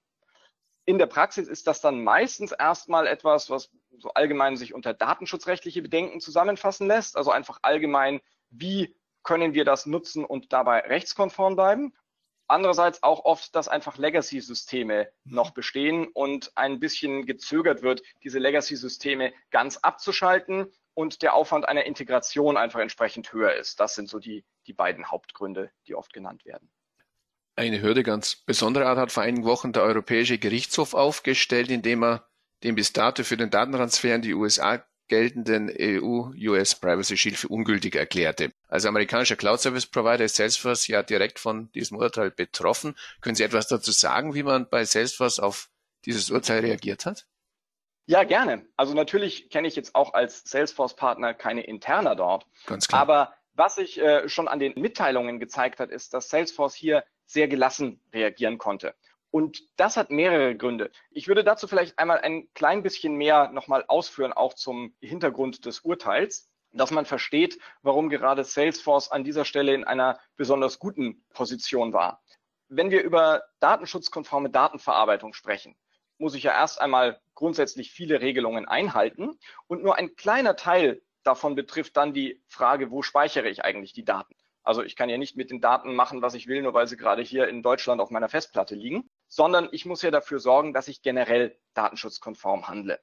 In 0.84 0.98
der 0.98 1.06
Praxis 1.06 1.48
ist 1.48 1.66
das 1.66 1.80
dann 1.80 2.02
meistens 2.02 2.52
erstmal 2.52 3.06
etwas, 3.06 3.50
was 3.50 3.70
so 3.98 4.10
allgemein 4.10 4.56
sich 4.56 4.72
unter 4.72 4.94
datenschutzrechtliche 4.94 5.82
Bedenken 5.82 6.20
zusammenfassen 6.20 6.86
lässt. 6.86 7.16
Also 7.16 7.30
einfach 7.30 7.58
allgemein, 7.62 8.20
wie 8.50 8.94
können 9.22 9.54
wir 9.54 9.64
das 9.64 9.86
nutzen 9.86 10.24
und 10.24 10.52
dabei 10.52 10.80
rechtskonform 10.80 11.56
bleiben? 11.56 11.92
Andererseits 12.46 13.02
auch 13.02 13.26
oft, 13.26 13.54
dass 13.54 13.68
einfach 13.68 13.98
Legacy-Systeme 13.98 15.10
mhm. 15.24 15.34
noch 15.34 15.50
bestehen 15.50 16.08
und 16.08 16.50
ein 16.56 16.80
bisschen 16.80 17.26
gezögert 17.26 17.82
wird, 17.82 18.02
diese 18.22 18.38
Legacy-Systeme 18.38 19.34
ganz 19.50 19.76
abzuschalten 19.76 20.72
und 20.94 21.22
der 21.22 21.34
Aufwand 21.34 21.68
einer 21.68 21.84
Integration 21.84 22.56
einfach 22.56 22.80
entsprechend 22.80 23.32
höher 23.32 23.52
ist. 23.52 23.80
Das 23.80 23.94
sind 23.94 24.08
so 24.08 24.18
die, 24.18 24.44
die 24.66 24.72
beiden 24.72 25.10
Hauptgründe, 25.10 25.70
die 25.86 25.94
oft 25.94 26.12
genannt 26.12 26.46
werden. 26.46 26.70
Eine 27.54 27.82
Hürde 27.82 28.02
ganz 28.02 28.36
besonderer 28.36 28.86
Art 28.86 28.98
hat 28.98 29.12
vor 29.12 29.24
einigen 29.24 29.44
Wochen 29.44 29.72
der 29.72 29.82
Europäische 29.82 30.38
Gerichtshof 30.38 30.94
aufgestellt, 30.94 31.70
indem 31.70 32.02
er 32.02 32.28
den 32.62 32.74
bis 32.74 32.92
dato 32.92 33.24
für 33.24 33.36
den 33.36 33.50
Datentransfer 33.50 34.14
in 34.14 34.22
die 34.22 34.34
USA 34.34 34.84
geltenden 35.08 35.70
EU-US 35.70 36.74
Privacy 36.74 37.16
Shield 37.16 37.36
für 37.36 37.48
ungültig 37.48 37.96
erklärte. 37.96 38.52
Als 38.68 38.86
amerikanischer 38.86 39.36
Cloud 39.36 39.60
Service 39.60 39.86
Provider 39.86 40.24
ist 40.24 40.36
Salesforce 40.36 40.86
ja 40.88 41.02
direkt 41.02 41.38
von 41.38 41.72
diesem 41.72 41.96
Urteil 41.96 42.30
betroffen. 42.30 42.94
Können 43.20 43.34
Sie 43.34 43.42
etwas 43.42 43.68
dazu 43.68 43.90
sagen, 43.90 44.34
wie 44.34 44.42
man 44.42 44.68
bei 44.68 44.84
Salesforce 44.84 45.40
auf 45.40 45.70
dieses 46.04 46.30
Urteil 46.30 46.60
reagiert 46.60 47.06
hat? 47.06 47.26
Ja, 48.06 48.24
gerne. 48.24 48.66
Also 48.76 48.94
natürlich 48.94 49.50
kenne 49.50 49.68
ich 49.68 49.76
jetzt 49.76 49.94
auch 49.94 50.14
als 50.14 50.42
Salesforce-Partner 50.44 51.34
keine 51.34 51.62
Interna 51.62 52.14
dort. 52.14 52.46
Ganz 52.64 52.88
klar. 52.88 53.02
Aber 53.02 53.34
was 53.52 53.74
sich 53.74 54.00
äh, 54.00 54.28
schon 54.28 54.48
an 54.48 54.58
den 54.58 54.72
Mitteilungen 54.80 55.40
gezeigt 55.40 55.80
hat, 55.80 55.90
ist, 55.90 56.14
dass 56.14 56.30
Salesforce 56.30 56.74
hier 56.74 57.04
sehr 57.26 57.48
gelassen 57.48 58.00
reagieren 58.12 58.56
konnte. 58.56 58.94
Und 59.30 59.62
das 59.76 59.96
hat 59.96 60.10
mehrere 60.10 60.56
Gründe. 60.56 60.90
Ich 61.10 61.28
würde 61.28 61.44
dazu 61.44 61.68
vielleicht 61.68 61.98
einmal 61.98 62.18
ein 62.20 62.48
klein 62.54 62.82
bisschen 62.82 63.14
mehr 63.14 63.50
nochmal 63.50 63.84
ausführen, 63.86 64.32
auch 64.32 64.54
zum 64.54 64.94
Hintergrund 65.00 65.66
des 65.66 65.80
Urteils, 65.80 66.48
dass 66.72 66.90
man 66.90 67.04
versteht, 67.04 67.58
warum 67.82 68.08
gerade 68.08 68.44
Salesforce 68.44 69.10
an 69.10 69.24
dieser 69.24 69.44
Stelle 69.44 69.74
in 69.74 69.84
einer 69.84 70.18
besonders 70.36 70.78
guten 70.78 71.24
Position 71.34 71.92
war. 71.92 72.22
Wenn 72.68 72.90
wir 72.90 73.02
über 73.02 73.42
datenschutzkonforme 73.60 74.50
Datenverarbeitung 74.50 75.32
sprechen, 75.32 75.76
muss 76.18 76.34
ich 76.34 76.42
ja 76.42 76.52
erst 76.52 76.80
einmal 76.80 77.20
grundsätzlich 77.34 77.92
viele 77.92 78.20
Regelungen 78.20 78.66
einhalten 78.66 79.38
und 79.66 79.82
nur 79.82 79.96
ein 79.96 80.16
kleiner 80.16 80.56
Teil 80.56 81.02
davon 81.22 81.54
betrifft 81.54 81.96
dann 81.96 82.12
die 82.12 82.42
Frage, 82.48 82.90
wo 82.90 83.02
speichere 83.02 83.48
ich 83.48 83.64
eigentlich 83.64 83.92
die 83.92 84.04
Daten? 84.04 84.34
Also 84.62 84.82
ich 84.82 84.96
kann 84.96 85.08
ja 85.08 85.16
nicht 85.16 85.36
mit 85.36 85.50
den 85.50 85.60
Daten 85.60 85.94
machen, 85.94 86.20
was 86.20 86.34
ich 86.34 86.46
will, 86.46 86.62
nur 86.62 86.74
weil 86.74 86.86
sie 86.86 86.96
gerade 86.96 87.22
hier 87.22 87.48
in 87.48 87.62
Deutschland 87.62 88.00
auf 88.00 88.10
meiner 88.10 88.28
Festplatte 88.28 88.74
liegen, 88.74 89.08
sondern 89.28 89.68
ich 89.72 89.86
muss 89.86 90.02
ja 90.02 90.10
dafür 90.10 90.40
sorgen, 90.40 90.72
dass 90.72 90.88
ich 90.88 91.02
generell 91.02 91.58
datenschutzkonform 91.74 92.68
handle. 92.68 93.00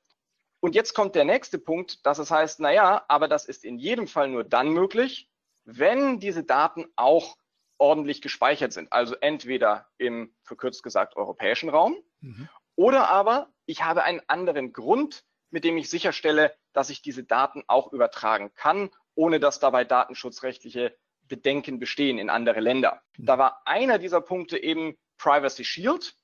Und 0.60 0.76
jetzt 0.76 0.94
kommt 0.94 1.16
der 1.16 1.26
nächste 1.26 1.60
Punkt, 1.60 2.06
dass 2.06 2.18
es 2.18 2.32
heißt, 2.32 2.60
na 2.60 2.72
ja, 2.72 3.06
aber 3.08 3.28
das 3.28 3.46
ist 3.46 3.64
in 3.64 3.78
jedem 3.78 4.08
Fall 4.08 4.30
nur 4.30 4.44
dann 4.44 4.70
möglich, 4.70 5.30
wenn 5.64 6.20
diese 6.20 6.44
Daten 6.44 6.86
auch 6.96 7.38
ordentlich 7.78 8.22
gespeichert 8.22 8.74
sind. 8.74 8.92
Also 8.92 9.16
entweder 9.16 9.88
im 9.98 10.34
verkürzt 10.44 10.82
gesagt 10.84 11.18
europäischen 11.18 11.70
Raum 11.70 11.98
mhm. 12.22 12.50
oder 12.76 13.10
aber 13.10 13.52
ich 13.66 13.84
habe 13.84 14.04
einen 14.04 14.22
anderen 14.28 14.74
Grund, 14.74 15.24
mit 15.52 15.64
dem 15.64 15.78
ich 15.78 15.90
sicherstelle, 15.90 16.54
dass 16.74 16.90
ich 16.90 17.02
diese 17.02 17.24
Daten 17.24 17.64
auch 17.68 17.92
übertragen 17.92 18.54
kann, 18.56 18.90
ohne 19.16 19.40
dass 19.40 19.60
dabei 19.60 19.84
datenschutzrechtliche 19.86 20.96
Bedenken 21.28 21.80
bestehen 21.80 22.18
in 22.18 22.30
andere 22.30 22.60
Länder. 22.60 23.02
Da 23.18 23.38
war 23.38 23.62
einer 23.66 23.98
dieser 23.98 24.22
Punkte 24.22 24.58
eben 24.58 24.98
Privacy 25.18 25.64
Shield, 25.64 26.16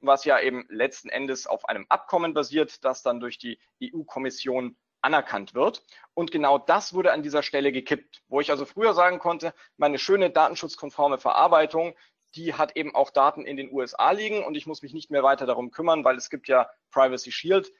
was 0.00 0.24
ja 0.24 0.40
eben 0.40 0.66
letzten 0.68 1.08
Endes 1.08 1.46
auf 1.46 1.68
einem 1.68 1.86
Abkommen 1.88 2.34
basiert, 2.34 2.84
das 2.84 3.02
dann 3.02 3.20
durch 3.20 3.38
die 3.38 3.58
EU-Kommission 3.82 4.76
anerkannt 5.00 5.54
wird. 5.54 5.82
Und 6.14 6.30
genau 6.30 6.58
das 6.58 6.92
wurde 6.92 7.12
an 7.12 7.22
dieser 7.22 7.42
Stelle 7.42 7.72
gekippt, 7.72 8.22
wo 8.28 8.40
ich 8.40 8.50
also 8.50 8.64
früher 8.64 8.94
sagen 8.94 9.18
konnte, 9.18 9.54
meine 9.76 9.98
schöne 9.98 10.30
datenschutzkonforme 10.30 11.18
Verarbeitung, 11.18 11.94
die 12.34 12.54
hat 12.54 12.76
eben 12.76 12.94
auch 12.94 13.10
Daten 13.10 13.44
in 13.44 13.56
den 13.56 13.72
USA 13.72 14.10
liegen 14.10 14.44
und 14.44 14.56
ich 14.56 14.66
muss 14.66 14.82
mich 14.82 14.92
nicht 14.92 15.10
mehr 15.10 15.22
weiter 15.22 15.46
darum 15.46 15.70
kümmern, 15.70 16.04
weil 16.04 16.16
es 16.16 16.28
gibt 16.28 16.48
ja 16.48 16.68
Privacy 16.90 17.32
Shield. 17.32 17.72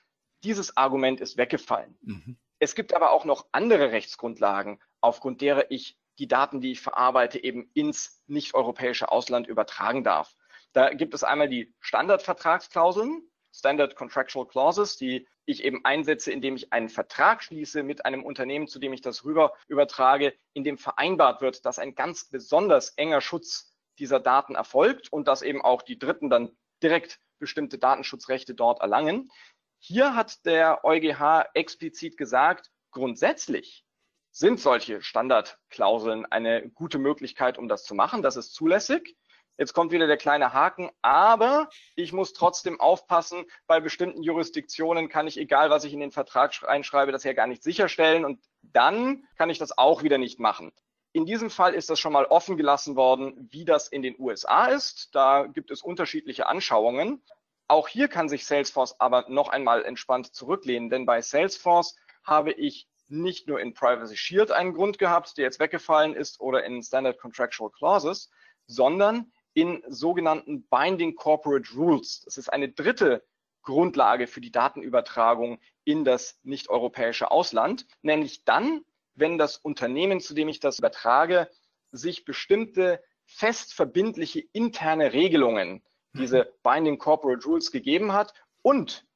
Dieses 0.44 0.76
Argument 0.76 1.20
ist 1.20 1.36
weggefallen. 1.36 1.98
Mhm. 2.02 2.36
Es 2.58 2.74
gibt 2.74 2.94
aber 2.94 3.10
auch 3.10 3.24
noch 3.24 3.46
andere 3.52 3.92
Rechtsgrundlagen, 3.92 4.80
aufgrund 5.00 5.40
derer 5.40 5.70
ich 5.70 5.98
die 6.18 6.28
Daten, 6.28 6.60
die 6.60 6.72
ich 6.72 6.80
verarbeite, 6.80 7.42
eben 7.42 7.70
ins 7.74 8.22
nicht-europäische 8.26 9.10
Ausland 9.10 9.46
übertragen 9.46 10.04
darf. 10.04 10.34
Da 10.76 10.92
gibt 10.92 11.14
es 11.14 11.24
einmal 11.24 11.48
die 11.48 11.74
Standardvertragsklauseln, 11.80 13.22
Standard 13.50 13.96
Contractual 13.96 14.46
Clauses, 14.46 14.98
die 14.98 15.26
ich 15.46 15.64
eben 15.64 15.82
einsetze, 15.86 16.30
indem 16.30 16.54
ich 16.54 16.70
einen 16.70 16.90
Vertrag 16.90 17.42
schließe 17.42 17.82
mit 17.82 18.04
einem 18.04 18.22
Unternehmen, 18.22 18.68
zu 18.68 18.78
dem 18.78 18.92
ich 18.92 19.00
das 19.00 19.24
rüber 19.24 19.54
übertrage, 19.68 20.34
in 20.52 20.64
dem 20.64 20.76
vereinbart 20.76 21.40
wird, 21.40 21.64
dass 21.64 21.78
ein 21.78 21.94
ganz 21.94 22.28
besonders 22.28 22.90
enger 22.90 23.22
Schutz 23.22 23.74
dieser 23.98 24.20
Daten 24.20 24.54
erfolgt 24.54 25.10
und 25.10 25.28
dass 25.28 25.40
eben 25.40 25.62
auch 25.62 25.80
die 25.80 25.98
Dritten 25.98 26.28
dann 26.28 26.54
direkt 26.82 27.20
bestimmte 27.38 27.78
Datenschutzrechte 27.78 28.54
dort 28.54 28.82
erlangen. 28.82 29.30
Hier 29.78 30.14
hat 30.14 30.44
der 30.44 30.84
EuGH 30.84 31.46
explizit 31.54 32.18
gesagt, 32.18 32.70
grundsätzlich 32.90 33.86
sind 34.30 34.60
solche 34.60 35.00
Standardklauseln 35.00 36.26
eine 36.26 36.68
gute 36.68 36.98
Möglichkeit, 36.98 37.56
um 37.56 37.66
das 37.66 37.84
zu 37.84 37.94
machen. 37.94 38.20
Das 38.20 38.36
ist 38.36 38.52
zulässig. 38.52 39.16
Jetzt 39.58 39.72
kommt 39.72 39.90
wieder 39.90 40.06
der 40.06 40.18
kleine 40.18 40.52
Haken, 40.52 40.90
aber 41.00 41.70
ich 41.94 42.12
muss 42.12 42.34
trotzdem 42.34 42.78
aufpassen, 42.78 43.46
bei 43.66 43.80
bestimmten 43.80 44.22
Jurisdiktionen 44.22 45.08
kann 45.08 45.26
ich, 45.26 45.38
egal 45.38 45.70
was 45.70 45.84
ich 45.84 45.94
in 45.94 46.00
den 46.00 46.12
Vertrag 46.12 46.52
einschreibe, 46.66 47.10
das 47.10 47.24
ja 47.24 47.32
gar 47.32 47.46
nicht 47.46 47.62
sicherstellen 47.62 48.24
und 48.24 48.40
dann 48.62 49.24
kann 49.38 49.48
ich 49.48 49.58
das 49.58 49.76
auch 49.76 50.02
wieder 50.02 50.18
nicht 50.18 50.38
machen. 50.38 50.72
In 51.12 51.24
diesem 51.24 51.48
Fall 51.48 51.72
ist 51.72 51.88
das 51.88 51.98
schon 51.98 52.12
mal 52.12 52.26
offen 52.26 52.58
gelassen 52.58 52.94
worden, 52.94 53.48
wie 53.50 53.64
das 53.64 53.88
in 53.88 54.02
den 54.02 54.16
USA 54.18 54.66
ist. 54.66 55.14
Da 55.14 55.46
gibt 55.46 55.70
es 55.70 55.80
unterschiedliche 55.82 56.46
Anschauungen. 56.46 57.22
Auch 57.68 57.88
hier 57.88 58.08
kann 58.08 58.28
sich 58.28 58.44
Salesforce 58.44 59.00
aber 59.00 59.24
noch 59.28 59.48
einmal 59.48 59.82
entspannt 59.86 60.34
zurücklehnen, 60.34 60.90
denn 60.90 61.06
bei 61.06 61.22
Salesforce 61.22 61.96
habe 62.22 62.52
ich 62.52 62.86
nicht 63.08 63.48
nur 63.48 63.60
in 63.60 63.72
Privacy 63.72 64.16
Shield 64.16 64.52
einen 64.52 64.74
Grund 64.74 64.98
gehabt, 64.98 65.38
der 65.38 65.44
jetzt 65.44 65.58
weggefallen 65.58 66.14
ist, 66.14 66.40
oder 66.40 66.64
in 66.64 66.82
Standard 66.82 67.18
Contractual 67.18 67.70
Clauses, 67.70 68.30
sondern 68.66 69.32
in 69.56 69.82
sogenannten 69.88 70.64
Binding 70.68 71.14
Corporate 71.14 71.74
Rules. 71.74 72.20
Das 72.26 72.36
ist 72.36 72.52
eine 72.52 72.68
dritte 72.68 73.24
Grundlage 73.62 74.26
für 74.26 74.42
die 74.42 74.52
Datenübertragung 74.52 75.58
in 75.84 76.04
das 76.04 76.38
nicht-europäische 76.42 77.30
Ausland, 77.30 77.86
nämlich 78.02 78.44
dann, 78.44 78.82
wenn 79.14 79.38
das 79.38 79.56
Unternehmen, 79.56 80.20
zu 80.20 80.34
dem 80.34 80.48
ich 80.48 80.60
das 80.60 80.78
übertrage, 80.78 81.48
sich 81.90 82.26
bestimmte 82.26 83.02
fest 83.24 83.72
verbindliche 83.72 84.44
interne 84.52 85.14
Regelungen, 85.14 85.82
diese 86.12 86.52
Binding 86.62 86.98
Corporate 86.98 87.44
Rules 87.46 87.70
gegeben 87.70 88.12
hat 88.12 88.34
und 88.60 89.06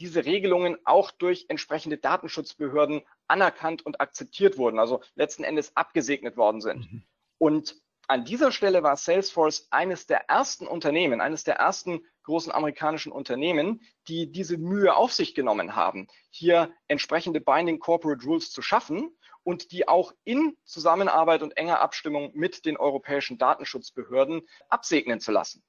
diese 0.00 0.24
Regelungen 0.24 0.76
auch 0.84 1.12
durch 1.12 1.46
entsprechende 1.48 1.98
Datenschutzbehörden 1.98 3.02
anerkannt 3.28 3.86
und 3.86 4.00
akzeptiert 4.00 4.58
wurden, 4.58 4.80
also 4.80 5.02
letzten 5.14 5.44
Endes 5.44 5.76
abgesegnet 5.76 6.36
worden 6.36 6.60
sind. 6.60 6.92
Mhm. 6.92 7.02
Und 7.38 7.83
an 8.08 8.24
dieser 8.24 8.52
Stelle 8.52 8.82
war 8.82 8.96
Salesforce 8.96 9.68
eines 9.70 10.06
der 10.06 10.28
ersten 10.28 10.66
Unternehmen, 10.66 11.20
eines 11.20 11.44
der 11.44 11.56
ersten 11.56 12.04
großen 12.24 12.52
amerikanischen 12.52 13.12
Unternehmen, 13.12 13.80
die 14.08 14.30
diese 14.30 14.58
Mühe 14.58 14.94
auf 14.94 15.12
sich 15.12 15.34
genommen 15.34 15.76
haben, 15.76 16.08
hier 16.30 16.72
entsprechende 16.88 17.40
Binding 17.40 17.78
Corporate 17.78 18.24
Rules 18.24 18.50
zu 18.50 18.62
schaffen 18.62 19.16
und 19.42 19.72
die 19.72 19.88
auch 19.88 20.12
in 20.24 20.56
Zusammenarbeit 20.64 21.42
und 21.42 21.56
enger 21.56 21.80
Abstimmung 21.80 22.32
mit 22.34 22.64
den 22.64 22.76
europäischen 22.76 23.38
Datenschutzbehörden 23.38 24.42
absegnen 24.68 25.20
zu 25.20 25.32
lassen. 25.32 25.62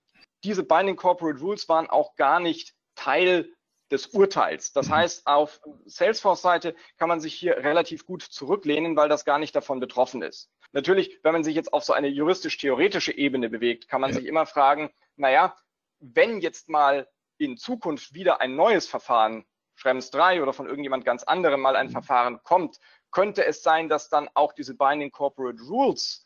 Diese 0.44 0.64
Binding 0.64 0.96
Corporate 0.96 1.40
Rules 1.40 1.68
waren 1.70 1.90
auch 1.90 2.16
gar 2.16 2.40
nicht 2.40 2.74
Teil 2.96 3.52
des 3.92 4.08
Urteils. 4.08 4.72
Das 4.74 4.90
heißt, 4.90 5.28
auf 5.28 5.62
Salesforce-Seite 5.86 6.76
kann 6.98 7.10
man 7.10 7.20
sich 7.20 7.36
hier 7.36 7.58
relativ 7.58 8.06
gut 8.06 8.24
zurücklehnen, 8.24 8.96
weil 8.96 9.10
das 9.10 9.26
gar 9.26 9.38
nicht 9.38 9.56
davon 9.56 9.80
betroffen 9.80 10.22
ist. 10.22 10.50
Natürlich, 10.76 11.20
wenn 11.24 11.32
man 11.32 11.46
sich 11.46 11.56
jetzt 11.56 11.72
auf 11.72 11.86
so 11.86 11.94
eine 11.94 12.10
juristisch-theoretische 12.10 13.14
Ebene 13.18 13.50
bewegt, 13.50 13.88
kann 13.88 14.02
man 14.02 14.10
ja. 14.10 14.18
sich 14.18 14.26
immer 14.26 14.46
fragen, 14.46 14.92
naja, 15.16 15.56
wenn 16.00 16.42
jetzt 16.42 16.68
mal 16.68 17.08
in 17.38 17.56
Zukunft 17.56 18.14
wieder 18.14 18.42
ein 18.42 18.58
neues 18.58 18.86
Verfahren, 18.86 19.46
Schrems 19.76 20.12
3 20.12 20.44
oder 20.44 20.52
von 20.52 20.68
irgendjemand 20.68 21.06
ganz 21.06 21.24
anderem 21.24 21.62
mal 21.62 21.78
ein 21.78 21.88
mhm. 21.88 21.92
Verfahren 21.92 22.44
kommt, 22.44 22.80
könnte 23.12 23.46
es 23.46 23.64
sein, 23.64 23.88
dass 23.88 24.10
dann 24.10 24.30
auch 24.34 24.52
diese 24.52 24.76
Binding 24.76 25.12
Corporate 25.12 25.62
Rules 25.64 26.26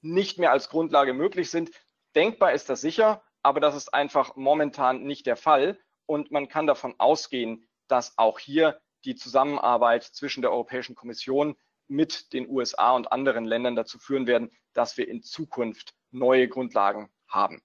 nicht 0.00 0.40
mehr 0.40 0.50
als 0.50 0.68
Grundlage 0.68 1.14
möglich 1.14 1.48
sind. 1.48 1.70
Denkbar 2.16 2.52
ist 2.52 2.68
das 2.68 2.80
sicher, 2.80 3.22
aber 3.44 3.60
das 3.60 3.76
ist 3.76 3.94
einfach 3.94 4.34
momentan 4.34 5.04
nicht 5.04 5.24
der 5.24 5.36
Fall. 5.36 5.78
Und 6.06 6.32
man 6.32 6.48
kann 6.48 6.66
davon 6.66 6.96
ausgehen, 6.98 7.68
dass 7.86 8.18
auch 8.18 8.40
hier 8.40 8.80
die 9.04 9.14
Zusammenarbeit 9.14 10.02
zwischen 10.02 10.42
der 10.42 10.50
Europäischen 10.50 10.96
Kommission 10.96 11.54
mit 11.88 12.32
den 12.32 12.48
USA 12.48 12.92
und 12.92 13.12
anderen 13.12 13.44
Ländern 13.44 13.76
dazu 13.76 13.98
führen 13.98 14.26
werden, 14.26 14.50
dass 14.72 14.96
wir 14.96 15.08
in 15.08 15.22
Zukunft 15.22 15.94
neue 16.10 16.48
Grundlagen 16.48 17.10
haben. 17.28 17.62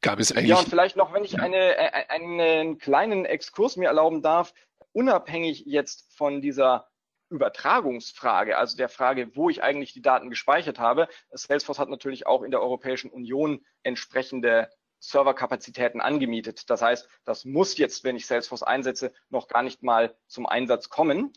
Gab 0.00 0.20
es 0.20 0.32
eigentlich? 0.32 0.48
Ja, 0.48 0.58
und 0.58 0.68
vielleicht 0.68 0.96
noch, 0.96 1.12
wenn 1.12 1.24
ich 1.24 1.40
eine, 1.40 1.76
äh, 1.76 2.06
einen 2.08 2.78
kleinen 2.78 3.24
Exkurs 3.24 3.76
mir 3.76 3.88
erlauben 3.88 4.22
darf, 4.22 4.52
unabhängig 4.92 5.64
jetzt 5.66 6.14
von 6.16 6.40
dieser 6.40 6.88
Übertragungsfrage, 7.30 8.56
also 8.56 8.76
der 8.76 8.88
Frage, 8.88 9.34
wo 9.36 9.50
ich 9.50 9.62
eigentlich 9.62 9.92
die 9.92 10.02
Daten 10.02 10.30
gespeichert 10.30 10.78
habe. 10.78 11.08
Salesforce 11.30 11.78
hat 11.78 11.90
natürlich 11.90 12.26
auch 12.26 12.42
in 12.42 12.50
der 12.50 12.62
Europäischen 12.62 13.10
Union 13.10 13.64
entsprechende 13.82 14.70
Serverkapazitäten 15.00 16.00
angemietet. 16.00 16.70
Das 16.70 16.82
heißt, 16.82 17.08
das 17.24 17.44
muss 17.44 17.76
jetzt, 17.76 18.02
wenn 18.04 18.16
ich 18.16 18.26
Salesforce 18.26 18.62
einsetze, 18.62 19.12
noch 19.28 19.48
gar 19.48 19.62
nicht 19.62 19.82
mal 19.82 20.16
zum 20.26 20.46
Einsatz 20.46 20.88
kommen. 20.88 21.32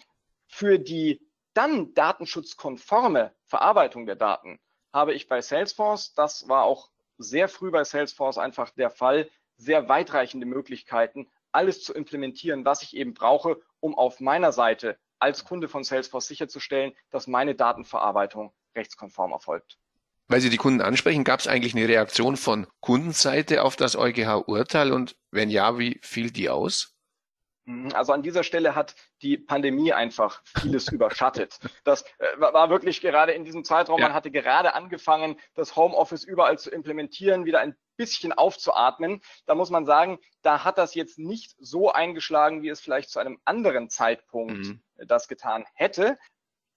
Für 0.47 0.79
die 0.79 1.21
dann 1.53 1.93
datenschutzkonforme 1.93 3.33
Verarbeitung 3.45 4.05
der 4.05 4.15
Daten 4.15 4.59
habe 4.93 5.13
ich 5.13 5.27
bei 5.27 5.41
Salesforce, 5.41 6.13
das 6.13 6.47
war 6.47 6.63
auch 6.63 6.89
sehr 7.17 7.47
früh 7.47 7.71
bei 7.71 7.83
Salesforce 7.83 8.37
einfach 8.37 8.71
der 8.71 8.89
Fall, 8.89 9.29
sehr 9.57 9.87
weitreichende 9.89 10.45
Möglichkeiten, 10.45 11.29
alles 11.51 11.83
zu 11.83 11.93
implementieren, 11.93 12.65
was 12.65 12.81
ich 12.81 12.95
eben 12.95 13.13
brauche, 13.13 13.61
um 13.79 13.95
auf 13.95 14.19
meiner 14.19 14.51
Seite 14.51 14.97
als 15.19 15.45
Kunde 15.45 15.67
von 15.67 15.83
Salesforce 15.83 16.27
sicherzustellen, 16.27 16.93
dass 17.11 17.27
meine 17.27 17.55
Datenverarbeitung 17.55 18.53
rechtskonform 18.75 19.31
erfolgt. 19.31 19.77
Weil 20.27 20.41
Sie 20.41 20.49
die 20.49 20.57
Kunden 20.57 20.81
ansprechen, 20.81 21.23
gab 21.25 21.41
es 21.41 21.47
eigentlich 21.47 21.75
eine 21.75 21.87
Reaktion 21.87 22.37
von 22.37 22.65
Kundenseite 22.79 23.63
auf 23.63 23.75
das 23.75 23.97
EuGH-Urteil 23.97 24.91
und 24.91 25.17
wenn 25.29 25.49
ja, 25.49 25.77
wie 25.77 25.99
fiel 26.01 26.31
die 26.31 26.49
aus? 26.49 26.90
Mhm, 27.65 27.93
also 27.93 28.13
an 28.13 28.23
dieser 28.23 28.43
Stelle 28.43 28.75
hat 28.75 28.95
die 29.21 29.37
Pandemie 29.37 29.93
einfach 29.93 30.41
vieles 30.61 30.91
überschattet. 30.91 31.59
Das 31.83 32.03
äh, 32.17 32.39
war 32.39 32.69
wirklich 32.69 33.01
gerade 33.01 33.33
in 33.33 33.43
diesem 33.43 33.63
Zeitraum, 33.63 33.99
ja. 33.99 34.07
man 34.07 34.13
hatte 34.13 34.31
gerade 34.31 34.73
angefangen, 34.73 35.39
das 35.53 35.75
Homeoffice 35.75 36.23
überall 36.23 36.57
zu 36.57 36.71
implementieren, 36.71 37.45
wieder 37.45 37.59
ein 37.59 37.75
bisschen 37.97 38.33
aufzuatmen. 38.33 39.21
Da 39.45 39.53
muss 39.53 39.69
man 39.69 39.85
sagen, 39.85 40.19
da 40.41 40.63
hat 40.63 40.77
das 40.77 40.95
jetzt 40.95 41.19
nicht 41.19 41.55
so 41.59 41.91
eingeschlagen, 41.91 42.63
wie 42.63 42.69
es 42.69 42.81
vielleicht 42.81 43.09
zu 43.09 43.19
einem 43.19 43.39
anderen 43.45 43.89
Zeitpunkt 43.89 44.53
mhm. 44.53 44.81
das 44.95 45.27
getan 45.27 45.65
hätte. 45.75 46.17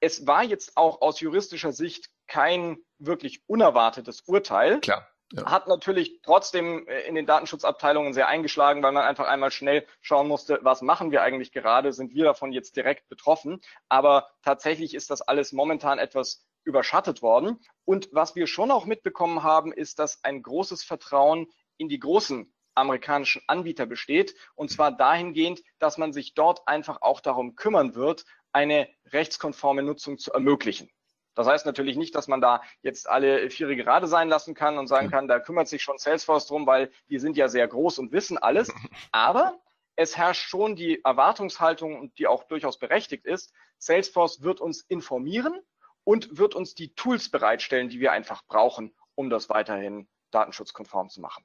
Es 0.01 0.27
war 0.27 0.45
jetzt 0.45 0.77
auch 0.77 1.01
aus 1.01 1.21
juristischer 1.21 1.73
Sicht 1.73 2.11
kein 2.27 2.79
wirklich 2.99 3.43
unerwartetes 3.47 4.23
Urteil. 4.23 4.81
Klar. 4.81 5.09
Ja. 5.37 5.51
Hat 5.51 5.67
natürlich 5.67 6.21
trotzdem 6.23 6.87
äh, 6.87 7.01
in 7.03 7.15
den 7.15 7.27
Datenschutzabteilungen 7.27 8.15
sehr 8.15 8.29
eingeschlagen, 8.29 8.83
weil 8.83 8.93
man 8.93 9.05
einfach 9.05 9.27
einmal 9.27 9.51
schnell 9.51 9.87
schauen 10.01 10.29
musste, 10.29 10.61
was 10.63 10.81
machen 10.81 11.11
wir 11.11 11.23
eigentlich 11.23 11.53
gerade? 11.53 11.93
Sind 11.93 12.15
wir 12.15 12.25
davon 12.25 12.53
jetzt 12.53 12.77
direkt 12.77 13.09
betroffen? 13.09 13.61
Aber 13.89 14.29
tatsächlich 14.43 14.95
ist 14.95 15.11
das 15.11 15.23
alles 15.23 15.53
momentan 15.53 15.99
etwas 15.99 16.47
überschattet 16.65 17.21
worden. 17.21 17.61
Und 17.85 18.09
was 18.13 18.37
wir 18.37 18.47
schon 18.47 18.71
auch 18.71 18.87
mitbekommen 18.87 19.43
haben, 19.43 19.73
ist, 19.73 19.99
dass 19.99 20.23
ein 20.25 20.43
großes 20.43 20.85
Vertrauen 20.85 21.47
in 21.77 21.89
die 21.89 21.99
großen 21.99 22.53
amerikanischen 22.75 23.43
Anbieter 23.47 23.87
besteht. 23.87 24.35
Und 24.55 24.71
zwar 24.71 24.93
dahingehend, 24.93 25.63
dass 25.79 25.99
man 25.99 26.13
sich 26.13 26.35
dort 26.35 26.67
einfach 26.67 27.03
auch 27.03 27.21
darum 27.21 27.57
kümmern 27.57 27.95
wird, 27.95 28.25
eine 28.53 28.89
rechtskonforme 29.07 29.83
Nutzung 29.83 30.19
zu 30.19 30.33
ermöglichen. 30.33 30.91
Das 31.35 31.47
heißt 31.47 31.67
natürlich 31.67 31.97
nicht, 31.97 32.15
dass 32.15 32.29
man 32.29 32.41
da 32.41 32.63
jetzt 32.83 33.09
alle 33.09 33.51
Viere 33.51 33.77
gerade 33.77 34.07
sein 34.07 34.29
lassen 34.29 34.55
kann 34.55 34.79
und 34.79 34.87
sagen 34.87 35.11
kann, 35.11 35.29
da 35.29 35.41
kümmert 35.41 35.69
sich 35.69 35.83
schon 35.83 35.99
Salesforce 35.99 36.47
drum, 36.47 36.67
weil 36.67 36.91
die 37.09 37.19
sind 37.19 37.37
ja 37.37 37.49
sehr 37.49 37.67
groß 37.67 37.99
und 37.99 38.13
wissen 38.13 38.39
alles. 38.39 38.73
Aber 39.13 39.61
es 39.97 40.17
herrscht 40.17 40.49
schon 40.49 40.77
die 40.77 41.03
Erwartungshaltung 41.05 41.99
und 41.99 42.19
die 42.19 42.27
auch 42.27 42.45
durchaus 42.45 42.79
berechtigt 42.79 43.27
ist. 43.27 43.53
Salesforce 43.79 44.43
wird 44.43 44.61
uns 44.61 44.83
informieren 44.83 45.61
und 46.05 46.39
wird 46.39 46.55
uns 46.55 46.75
die 46.75 46.95
Tools 46.95 47.29
bereitstellen, 47.31 47.89
die 47.89 48.01
wir 48.01 48.13
einfach 48.13 48.43
brauchen, 48.47 48.95
um 49.15 49.31
das 49.31 49.49
weiterhin 49.49 50.09
datenschutzkonform 50.31 51.09
zu 51.09 51.21
machen. 51.21 51.45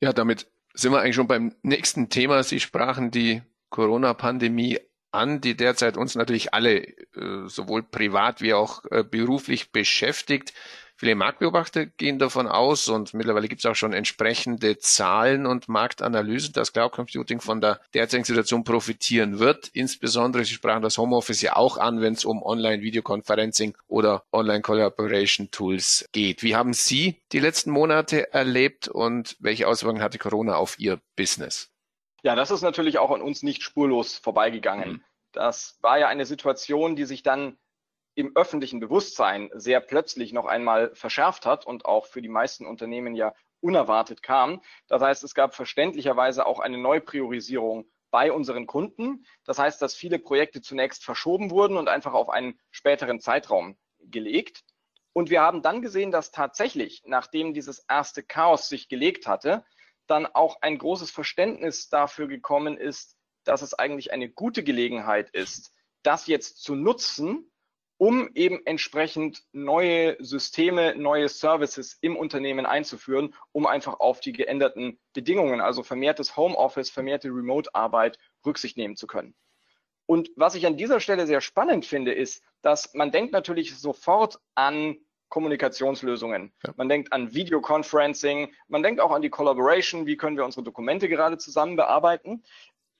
Ja, 0.00 0.12
damit 0.12 0.50
sind 0.74 0.92
wir 0.92 1.00
eigentlich 1.00 1.14
schon 1.14 1.28
beim 1.28 1.54
nächsten 1.62 2.08
Thema. 2.08 2.42
Sie 2.42 2.60
sprachen 2.60 3.10
die 3.10 3.42
Corona-Pandemie 3.70 4.80
an, 5.14 5.40
die 5.40 5.56
derzeit 5.56 5.96
uns 5.96 6.14
natürlich 6.14 6.52
alle 6.52 6.82
äh, 6.82 7.46
sowohl 7.46 7.82
privat 7.82 8.40
wie 8.40 8.54
auch 8.54 8.84
äh, 8.90 9.04
beruflich 9.04 9.72
beschäftigt. 9.72 10.52
Viele 10.96 11.16
Marktbeobachter 11.16 11.86
gehen 11.86 12.20
davon 12.20 12.46
aus 12.46 12.88
und 12.88 13.14
mittlerweile 13.14 13.48
gibt 13.48 13.60
es 13.60 13.66
auch 13.66 13.74
schon 13.74 13.92
entsprechende 13.92 14.78
Zahlen 14.78 15.44
und 15.44 15.68
Marktanalysen, 15.68 16.52
dass 16.52 16.72
Cloud 16.72 16.92
Computing 16.92 17.40
von 17.40 17.60
der 17.60 17.80
derzeitigen 17.94 18.24
Situation 18.24 18.62
profitieren 18.62 19.40
wird. 19.40 19.68
Insbesondere, 19.72 20.44
Sie 20.44 20.54
sprachen 20.54 20.82
das 20.82 20.96
Homeoffice 20.96 21.42
ja 21.42 21.56
auch 21.56 21.78
an, 21.78 22.00
wenn 22.00 22.12
es 22.12 22.24
um 22.24 22.42
Online-Videoconferencing 22.42 23.76
oder 23.88 24.22
Online-Collaboration-Tools 24.32 26.10
geht. 26.12 26.44
Wie 26.44 26.54
haben 26.54 26.74
Sie 26.74 27.20
die 27.32 27.40
letzten 27.40 27.72
Monate 27.72 28.32
erlebt 28.32 28.86
und 28.86 29.36
welche 29.40 29.66
Auswirkungen 29.66 30.02
hatte 30.02 30.18
Corona 30.18 30.54
auf 30.54 30.78
Ihr 30.78 31.00
Business? 31.16 31.73
Ja, 32.24 32.34
das 32.34 32.50
ist 32.50 32.62
natürlich 32.62 32.98
auch 32.98 33.10
an 33.10 33.20
uns 33.20 33.42
nicht 33.42 33.62
spurlos 33.62 34.16
vorbeigegangen. 34.16 34.92
Mhm. 34.92 35.04
Das 35.32 35.78
war 35.82 35.98
ja 35.98 36.08
eine 36.08 36.24
Situation, 36.24 36.96
die 36.96 37.04
sich 37.04 37.22
dann 37.22 37.58
im 38.14 38.34
öffentlichen 38.34 38.80
Bewusstsein 38.80 39.50
sehr 39.52 39.80
plötzlich 39.80 40.32
noch 40.32 40.46
einmal 40.46 40.94
verschärft 40.94 41.44
hat 41.44 41.66
und 41.66 41.84
auch 41.84 42.06
für 42.06 42.22
die 42.22 42.28
meisten 42.28 42.64
Unternehmen 42.64 43.14
ja 43.14 43.34
unerwartet 43.60 44.22
kam. 44.22 44.62
Das 44.88 45.02
heißt, 45.02 45.22
es 45.22 45.34
gab 45.34 45.54
verständlicherweise 45.54 46.46
auch 46.46 46.60
eine 46.60 46.78
Neupriorisierung 46.78 47.90
bei 48.10 48.32
unseren 48.32 48.66
Kunden. 48.66 49.26
Das 49.44 49.58
heißt, 49.58 49.82
dass 49.82 49.94
viele 49.94 50.18
Projekte 50.18 50.62
zunächst 50.62 51.04
verschoben 51.04 51.50
wurden 51.50 51.76
und 51.76 51.88
einfach 51.88 52.14
auf 52.14 52.30
einen 52.30 52.58
späteren 52.70 53.20
Zeitraum 53.20 53.76
gelegt. 53.98 54.62
Und 55.12 55.28
wir 55.28 55.42
haben 55.42 55.60
dann 55.60 55.82
gesehen, 55.82 56.10
dass 56.10 56.30
tatsächlich, 56.30 57.02
nachdem 57.04 57.52
dieses 57.52 57.84
erste 57.88 58.22
Chaos 58.22 58.68
sich 58.68 58.88
gelegt 58.88 59.26
hatte, 59.26 59.64
dann 60.06 60.26
auch 60.26 60.60
ein 60.60 60.78
großes 60.78 61.10
Verständnis 61.10 61.88
dafür 61.88 62.28
gekommen 62.28 62.76
ist, 62.76 63.16
dass 63.44 63.62
es 63.62 63.74
eigentlich 63.74 64.12
eine 64.12 64.28
gute 64.28 64.62
Gelegenheit 64.62 65.30
ist, 65.30 65.72
das 66.02 66.26
jetzt 66.26 66.62
zu 66.62 66.74
nutzen, 66.74 67.50
um 67.96 68.28
eben 68.34 68.60
entsprechend 68.66 69.44
neue 69.52 70.16
Systeme, 70.18 70.94
neue 70.96 71.28
Services 71.28 71.96
im 72.00 72.16
Unternehmen 72.16 72.66
einzuführen, 72.66 73.34
um 73.52 73.66
einfach 73.66 74.00
auf 74.00 74.20
die 74.20 74.32
geänderten 74.32 74.98
Bedingungen, 75.12 75.60
also 75.60 75.82
vermehrtes 75.82 76.36
Homeoffice, 76.36 76.90
vermehrte 76.90 77.28
Remote-Arbeit 77.28 78.18
Rücksicht 78.44 78.76
nehmen 78.76 78.96
zu 78.96 79.06
können. 79.06 79.34
Und 80.06 80.30
was 80.36 80.54
ich 80.54 80.66
an 80.66 80.76
dieser 80.76 81.00
Stelle 81.00 81.26
sehr 81.26 81.40
spannend 81.40 81.86
finde, 81.86 82.12
ist, 82.12 82.42
dass 82.62 82.92
man 82.94 83.10
denkt 83.10 83.32
natürlich 83.32 83.76
sofort 83.78 84.38
an 84.54 84.98
Kommunikationslösungen. 85.34 86.52
Ja. 86.64 86.74
Man 86.76 86.88
denkt 86.88 87.12
an 87.12 87.34
Videoconferencing, 87.34 88.54
man 88.68 88.84
denkt 88.84 89.00
auch 89.00 89.10
an 89.10 89.20
die 89.20 89.30
Collaboration, 89.30 90.06
wie 90.06 90.16
können 90.16 90.36
wir 90.36 90.44
unsere 90.44 90.62
Dokumente 90.62 91.08
gerade 91.08 91.38
zusammen 91.38 91.74
bearbeiten. 91.74 92.44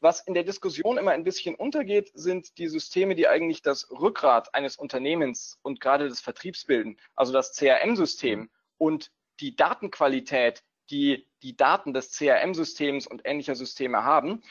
Was 0.01 0.18
in 0.18 0.35
der 0.35 0.42
Diskussion 0.42 0.99
immer 0.99 1.12
ein 1.12 1.23
bisschen 1.23 1.55
untergeht, 1.55 2.11
sind 2.12 2.59
die 2.59 2.66
Systeme, 2.66 3.14
die 3.14 3.29
eigentlich 3.29 3.62
das 3.62 3.88
Rückgrat 3.88 4.53
eines 4.53 4.75
Unternehmens 4.77 5.61
und 5.62 5.81
gerade 5.81 6.09
des 6.09 6.20
Vertriebs 6.20 6.64
bilden, 6.64 6.99
also 7.14 7.33
das 7.33 7.53
CRM-System 7.53 8.40
mhm. 8.40 8.51
und 8.79 9.12
die 9.38 9.55
Datenqualität, 9.55 10.64
die 10.90 11.29
die 11.44 11.57
Daten 11.57 11.94
des 11.94 12.11
CRM-Systems 12.18 13.07
und 13.07 13.23
ähnlicher 13.25 13.55
Systeme 13.55 14.03
haben, 14.03 14.42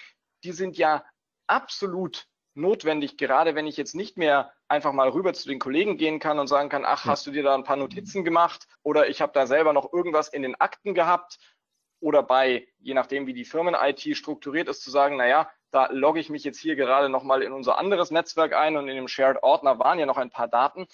die 0.45 0.53
sind 0.53 0.77
ja 0.77 1.03
absolut 1.47 2.27
notwendig, 2.55 3.17
gerade 3.17 3.55
wenn 3.55 3.67
ich 3.67 3.77
jetzt 3.77 3.95
nicht 3.95 4.17
mehr 4.17 4.53
einfach 4.67 4.93
mal 4.93 5.09
rüber 5.09 5.33
zu 5.33 5.47
den 5.47 5.59
Kollegen 5.59 5.97
gehen 5.97 6.19
kann 6.19 6.39
und 6.39 6.47
sagen 6.47 6.69
kann, 6.69 6.85
ach, 6.85 7.05
hast 7.05 7.25
du 7.25 7.31
dir 7.31 7.43
da 7.43 7.55
ein 7.55 7.63
paar 7.63 7.77
Notizen 7.77 8.23
gemacht 8.23 8.67
oder 8.83 9.09
ich 9.09 9.21
habe 9.21 9.33
da 9.33 9.47
selber 9.47 9.73
noch 9.73 9.91
irgendwas 9.91 10.27
in 10.27 10.41
den 10.41 10.55
Akten 10.55 10.93
gehabt 10.93 11.39
oder 11.99 12.21
bei, 12.21 12.67
je 12.79 12.93
nachdem 12.93 13.27
wie 13.27 13.33
die 13.33 13.45
Firmen-IT 13.45 14.17
strukturiert 14.17 14.67
ist, 14.67 14.81
zu 14.83 14.91
sagen, 14.91 15.15
naja, 15.15 15.49
da 15.71 15.87
logge 15.91 16.19
ich 16.19 16.29
mich 16.29 16.43
jetzt 16.43 16.59
hier 16.59 16.75
gerade 16.75 17.09
nochmal 17.09 17.41
in 17.41 17.51
unser 17.51 17.77
anderes 17.77 18.11
Netzwerk 18.11 18.53
ein 18.53 18.77
und 18.77 18.87
in 18.87 18.95
dem 18.95 19.07
Shared-Ordner 19.07 19.79
waren 19.79 19.99
ja 19.99 20.05
noch 20.05 20.17
ein 20.17 20.29
paar 20.29 20.47
Daten. 20.47 20.87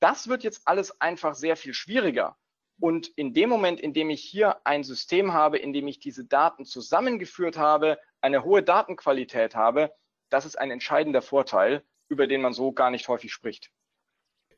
Das 0.00 0.28
wird 0.28 0.42
jetzt 0.42 0.62
alles 0.66 1.00
einfach 1.00 1.34
sehr 1.34 1.56
viel 1.56 1.72
schwieriger. 1.72 2.36
Und 2.80 3.08
in 3.08 3.34
dem 3.34 3.50
Moment, 3.50 3.80
in 3.80 3.92
dem 3.92 4.10
ich 4.10 4.22
hier 4.22 4.66
ein 4.66 4.84
System 4.84 5.32
habe, 5.32 5.58
in 5.58 5.72
dem 5.72 5.86
ich 5.86 6.00
diese 6.00 6.24
Daten 6.24 6.64
zusammengeführt 6.64 7.58
habe, 7.58 7.98
eine 8.20 8.42
hohe 8.42 8.62
Datenqualität 8.62 9.54
habe, 9.54 9.92
das 10.30 10.46
ist 10.46 10.58
ein 10.58 10.70
entscheidender 10.70 11.22
Vorteil, 11.22 11.84
über 12.08 12.26
den 12.26 12.40
man 12.40 12.52
so 12.52 12.72
gar 12.72 12.90
nicht 12.90 13.08
häufig 13.08 13.32
spricht. 13.32 13.70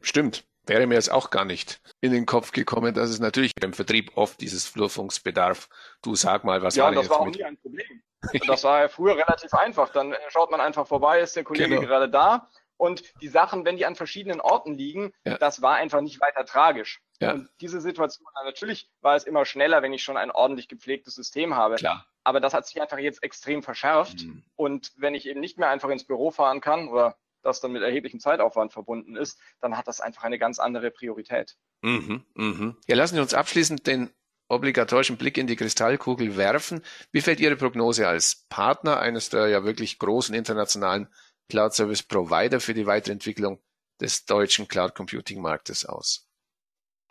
Stimmt. 0.01 0.45
wäre 0.67 0.87
mir 0.87 0.95
jetzt 0.95 1.11
auch 1.11 1.31
gar 1.31 1.45
nicht 1.45 1.81
in 2.01 2.13
den 2.13 2.27
Kopf 2.27 2.53
gekommen, 2.53 2.95
dass 2.95 3.11
es 3.11 3.19
natürlich 3.19 3.53
beim 3.61 3.73
Vertrieb 3.73 4.13
oft 4.17 4.41
dieses 4.41 4.67
Flurfunksbedarf. 4.67 5.69
Du 6.03 6.15
sag 6.15 6.45
mal, 6.45 6.63
was 6.63 6.77
ja, 6.77 6.85
war 6.85 6.93
das 6.93 7.11
war 7.11 7.21
auch 7.21 7.27
nie 7.27 7.45
ein 7.45 7.57
Problem. 7.59 8.03
Das 8.47 8.63
war 8.63 8.83
ja 8.83 8.89
früher 8.89 9.17
relativ 9.17 9.53
einfach. 9.53 9.89
Dann 9.89 10.15
schaut 10.29 10.53
man 10.53 10.61
einfach 10.61 10.87
vorbei, 10.87 11.19
ist 11.19 11.35
der 11.35 11.43
Kollege 11.43 11.71
genau. 11.71 11.81
gerade 11.81 12.09
da. 12.09 12.49
Und 12.77 13.03
die 13.21 13.27
Sachen, 13.29 13.65
wenn 13.65 13.77
die 13.77 13.85
an 13.85 13.97
verschiedenen 13.97 14.41
Orten 14.41 14.75
liegen, 14.75 15.13
ja. 15.25 15.39
das 15.39 15.61
war 15.61 15.75
einfach 15.75 16.01
nicht 16.01 16.21
weiter 16.21 16.45
tragisch. 16.45 17.01
Ja. 17.23 17.33
Und 17.33 17.49
diese 17.61 17.81
Situation, 17.81 18.27
natürlich 18.45 18.91
war 19.01 19.17
es 19.17 19.25
immer 19.25 19.45
schneller, 19.45 19.83
wenn 19.83 19.93
ich 19.93 20.03
schon 20.03 20.17
ein 20.17 20.31
ordentlich 20.31 20.69
gepflegtes 20.69 21.15
System 21.15 21.55
habe. 21.55 21.77
Klar. 21.77 22.07
Aber 22.25 22.41
das 22.41 22.55
hat 22.55 22.67
sich 22.67 22.81
einfach 22.81 22.99
jetzt 22.99 23.23
extrem 23.23 23.63
verschärft. 23.63 24.25
Mhm. 24.25 24.45
Und 24.57 24.93
wenn 24.97 25.15
ich 25.15 25.27
eben 25.27 25.41
nicht 25.41 25.59
mehr 25.59 25.69
einfach 25.69 25.91
ins 25.91 26.05
Büro 26.05 26.31
fahren 26.31 26.61
kann 26.61 26.89
oder 26.89 27.17
das 27.43 27.61
dann 27.61 27.73
mit 27.73 27.83
erheblichem 27.83 28.21
Zeitaufwand 28.21 28.73
verbunden 28.73 29.17
ist, 29.17 29.39
dann 29.61 29.77
hat 29.77 29.89
das 29.89 30.01
einfach 30.01 30.23
eine 30.23 30.39
ganz 30.39 30.59
andere 30.59 30.91
Priorität. 30.91 31.57
Mhm, 31.83 32.25
mhm. 32.35 32.77
Ja, 32.87 32.97
lassen 32.97 33.17
Sie 33.17 33.21
uns 33.21 33.35
abschließend 33.35 33.87
den 33.87 34.11
obligatorischen 34.49 35.17
Blick 35.17 35.39
in 35.39 35.47
die 35.47 35.57
Kristallkugel 35.57 36.37
werfen. 36.37 36.83
Wie 37.11 37.21
fällt 37.21 37.41
Ihre 37.41 37.57
Prognose 37.57 38.07
als 38.07 38.47
Partner 38.49 39.01
eines 39.01 39.31
der 39.31 39.49
ja 39.49 39.65
wirklich 39.65 39.99
großen 39.99 40.35
internationalen 40.35 41.09
Cloud 41.49 41.75
Service 41.75 42.03
Provider 42.03 42.61
für 42.61 42.75
die 42.75 42.87
Weiterentwicklung 42.87 43.61
des 44.01 44.25
deutschen 44.27 44.69
Cloud 44.69 44.95
Computing 44.95 45.41
Marktes 45.41 45.85
aus? 45.85 46.29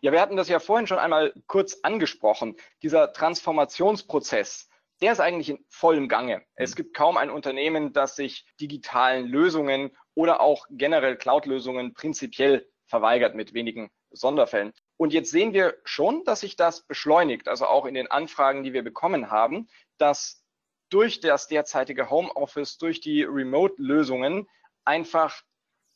Ja, 0.01 0.11
wir 0.11 0.19
hatten 0.19 0.35
das 0.35 0.49
ja 0.49 0.59
vorhin 0.59 0.87
schon 0.87 0.97
einmal 0.97 1.31
kurz 1.45 1.79
angesprochen. 1.83 2.55
Dieser 2.81 3.13
Transformationsprozess, 3.13 4.67
der 4.99 5.11
ist 5.11 5.19
eigentlich 5.19 5.49
in 5.49 5.63
vollem 5.69 6.09
Gange. 6.09 6.43
Es 6.55 6.71
mhm. 6.71 6.75
gibt 6.75 6.95
kaum 6.95 7.17
ein 7.17 7.29
Unternehmen, 7.29 7.93
das 7.93 8.15
sich 8.15 8.45
digitalen 8.59 9.27
Lösungen 9.27 9.95
oder 10.15 10.41
auch 10.41 10.65
generell 10.71 11.17
Cloud-Lösungen 11.17 11.93
prinzipiell 11.93 12.67
verweigert 12.87 13.35
mit 13.35 13.53
wenigen 13.53 13.91
Sonderfällen. 14.09 14.73
Und 14.97 15.13
jetzt 15.13 15.31
sehen 15.31 15.53
wir 15.53 15.77
schon, 15.83 16.23
dass 16.25 16.41
sich 16.41 16.55
das 16.55 16.81
beschleunigt, 16.81 17.47
also 17.47 17.67
auch 17.67 17.85
in 17.85 17.93
den 17.93 18.09
Anfragen, 18.09 18.63
die 18.63 18.73
wir 18.73 18.83
bekommen 18.83 19.29
haben, 19.29 19.69
dass 19.97 20.43
durch 20.89 21.19
das 21.19 21.47
derzeitige 21.47 22.09
Homeoffice, 22.09 22.77
durch 22.77 23.01
die 23.01 23.23
Remote-Lösungen 23.23 24.47
einfach 24.83 25.41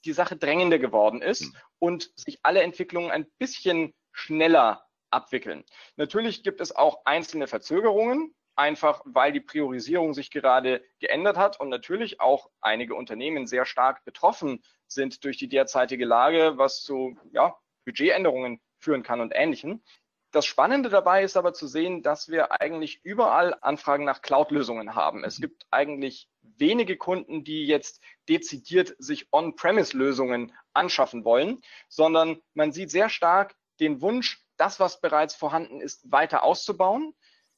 die 0.06 0.14
Sache 0.14 0.36
drängender 0.36 0.80
geworden 0.80 1.22
ist 1.22 1.42
mhm. 1.42 1.58
und 1.80 2.12
sich 2.16 2.40
alle 2.44 2.62
Entwicklungen 2.62 3.12
ein 3.12 3.28
bisschen 3.38 3.94
schneller 4.12 4.86
abwickeln. 5.12 5.64
Natürlich 5.96 6.44
gibt 6.44 6.62
es 6.62 6.76
auch 6.76 7.02
einzelne 7.06 7.48
Verzögerungen, 7.48 8.34
einfach 8.56 9.02
weil 9.06 9.32
die 9.32 9.42
Priorisierung 9.42 10.14
sich 10.14 10.32
gerade 10.32 10.84
geändert 11.00 11.38
hat 11.38 11.60
und 11.60 11.70
natürlich 11.70 12.22
auch 12.22 12.50
einige 12.62 12.96
Unternehmen 12.96 13.48
sehr 13.48 13.66
stark 13.66 14.04
betroffen 14.06 14.64
sind 14.88 15.24
durch 15.24 15.38
die 15.38 15.50
derzeitige 15.50 16.06
Lage, 16.06 16.58
was 16.58 16.82
zu 16.82 17.18
ja, 17.32 17.56
Budgetänderungen 17.86 18.62
führen 18.78 19.04
kann 19.04 19.22
und 19.22 19.34
Ähnlichem. 19.36 19.84
Das 20.32 20.46
Spannende 20.46 20.90
dabei 20.90 21.24
ist 21.24 21.38
aber 21.38 21.54
zu 21.54 21.68
sehen, 21.68 22.04
dass 22.04 22.28
wir 22.28 22.60
eigentlich 22.60 23.00
überall 23.04 23.58
Anfragen 23.62 24.04
nach 24.04 24.22
Cloud-Lösungen 24.22 24.96
haben. 24.96 25.24
Es 25.24 25.40
gibt 25.40 25.66
eigentlich 25.72 26.28
wenige 26.58 26.98
Kunden, 26.98 27.44
die 27.44 27.66
jetzt 27.66 28.02
dezidiert 28.30 28.96
sich 28.98 29.28
On-Premise-Lösungen 29.32 30.54
anschaffen 30.74 31.26
wollen, 31.26 31.62
sondern 31.90 32.42
man 32.54 32.72
sieht 32.72 32.92
sehr 32.92 33.10
stark 33.10 33.56
den 33.80 34.02
Wunsch, 34.02 34.42
das, 34.58 34.80
was 34.80 35.02
bereits 35.02 35.36
vorhanden 35.36 35.82
ist, 35.82 36.10
weiter 36.12 36.44
auszubauen 36.44 37.14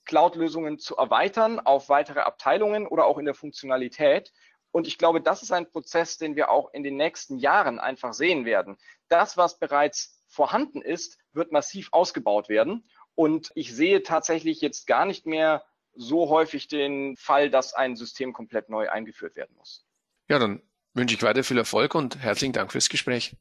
Cloud-Lösungen 0.07 0.79
zu 0.79 0.95
erweitern 0.95 1.60
auf 1.60 1.89
weitere 1.89 2.21
Abteilungen 2.21 2.88
oder 2.88 3.05
auch 3.05 3.19
in 3.19 3.25
der 3.25 3.36
Funktionalität. 3.36 4.33
Und 4.71 4.88
ich 4.88 4.97
glaube, 4.97 5.21
das 5.21 5.43
ist 5.43 5.51
ein 5.51 5.69
Prozess, 5.69 6.17
den 6.17 6.36
wir 6.36 6.49
auch 6.49 6.73
in 6.73 6.83
den 6.83 6.97
nächsten 6.97 7.38
Jahren 7.38 7.79
einfach 7.79 8.13
sehen 8.13 8.45
werden. 8.45 8.77
Das, 9.10 9.38
was 9.38 9.60
bereits 9.60 10.23
vorhanden 10.27 10.81
ist, 10.81 11.19
wird 11.33 11.51
massiv 11.51 11.89
ausgebaut 11.91 12.49
werden. 12.49 12.89
Und 13.15 13.51
ich 13.55 13.75
sehe 13.75 14.01
tatsächlich 14.01 14.62
jetzt 14.62 14.88
gar 14.88 15.05
nicht 15.05 15.25
mehr 15.25 15.65
so 15.97 16.29
häufig 16.29 16.67
den 16.67 17.17
Fall, 17.17 17.49
dass 17.49 17.73
ein 17.73 17.95
System 17.95 18.33
komplett 18.33 18.69
neu 18.69 18.89
eingeführt 18.89 19.36
werden 19.36 19.55
muss. 19.57 19.86
Ja, 20.29 20.39
dann 20.39 20.62
wünsche 20.93 21.15
ich 21.15 21.23
weiter 21.23 21.43
viel 21.43 21.57
Erfolg 21.57 21.95
und 21.95 22.19
herzlichen 22.19 22.53
Dank 22.53 22.71
fürs 22.71 22.89
Gespräch. 22.89 23.36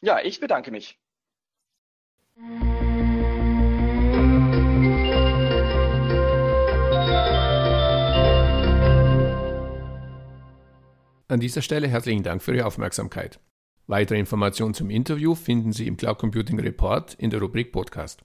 Ja, 0.00 0.20
ich 0.20 0.40
bedanke 0.40 0.70
mich. 0.70 0.98
An 11.28 11.40
dieser 11.40 11.62
Stelle 11.62 11.88
herzlichen 11.88 12.22
Dank 12.22 12.42
für 12.42 12.54
Ihre 12.54 12.66
Aufmerksamkeit. 12.66 13.40
Weitere 13.88 14.18
Informationen 14.18 14.74
zum 14.74 14.90
Interview 14.90 15.34
finden 15.34 15.72
Sie 15.72 15.86
im 15.86 15.96
Cloud 15.96 16.18
Computing 16.18 16.60
Report 16.60 17.14
in 17.14 17.30
der 17.30 17.40
Rubrik 17.40 17.72
Podcast. 17.72 18.24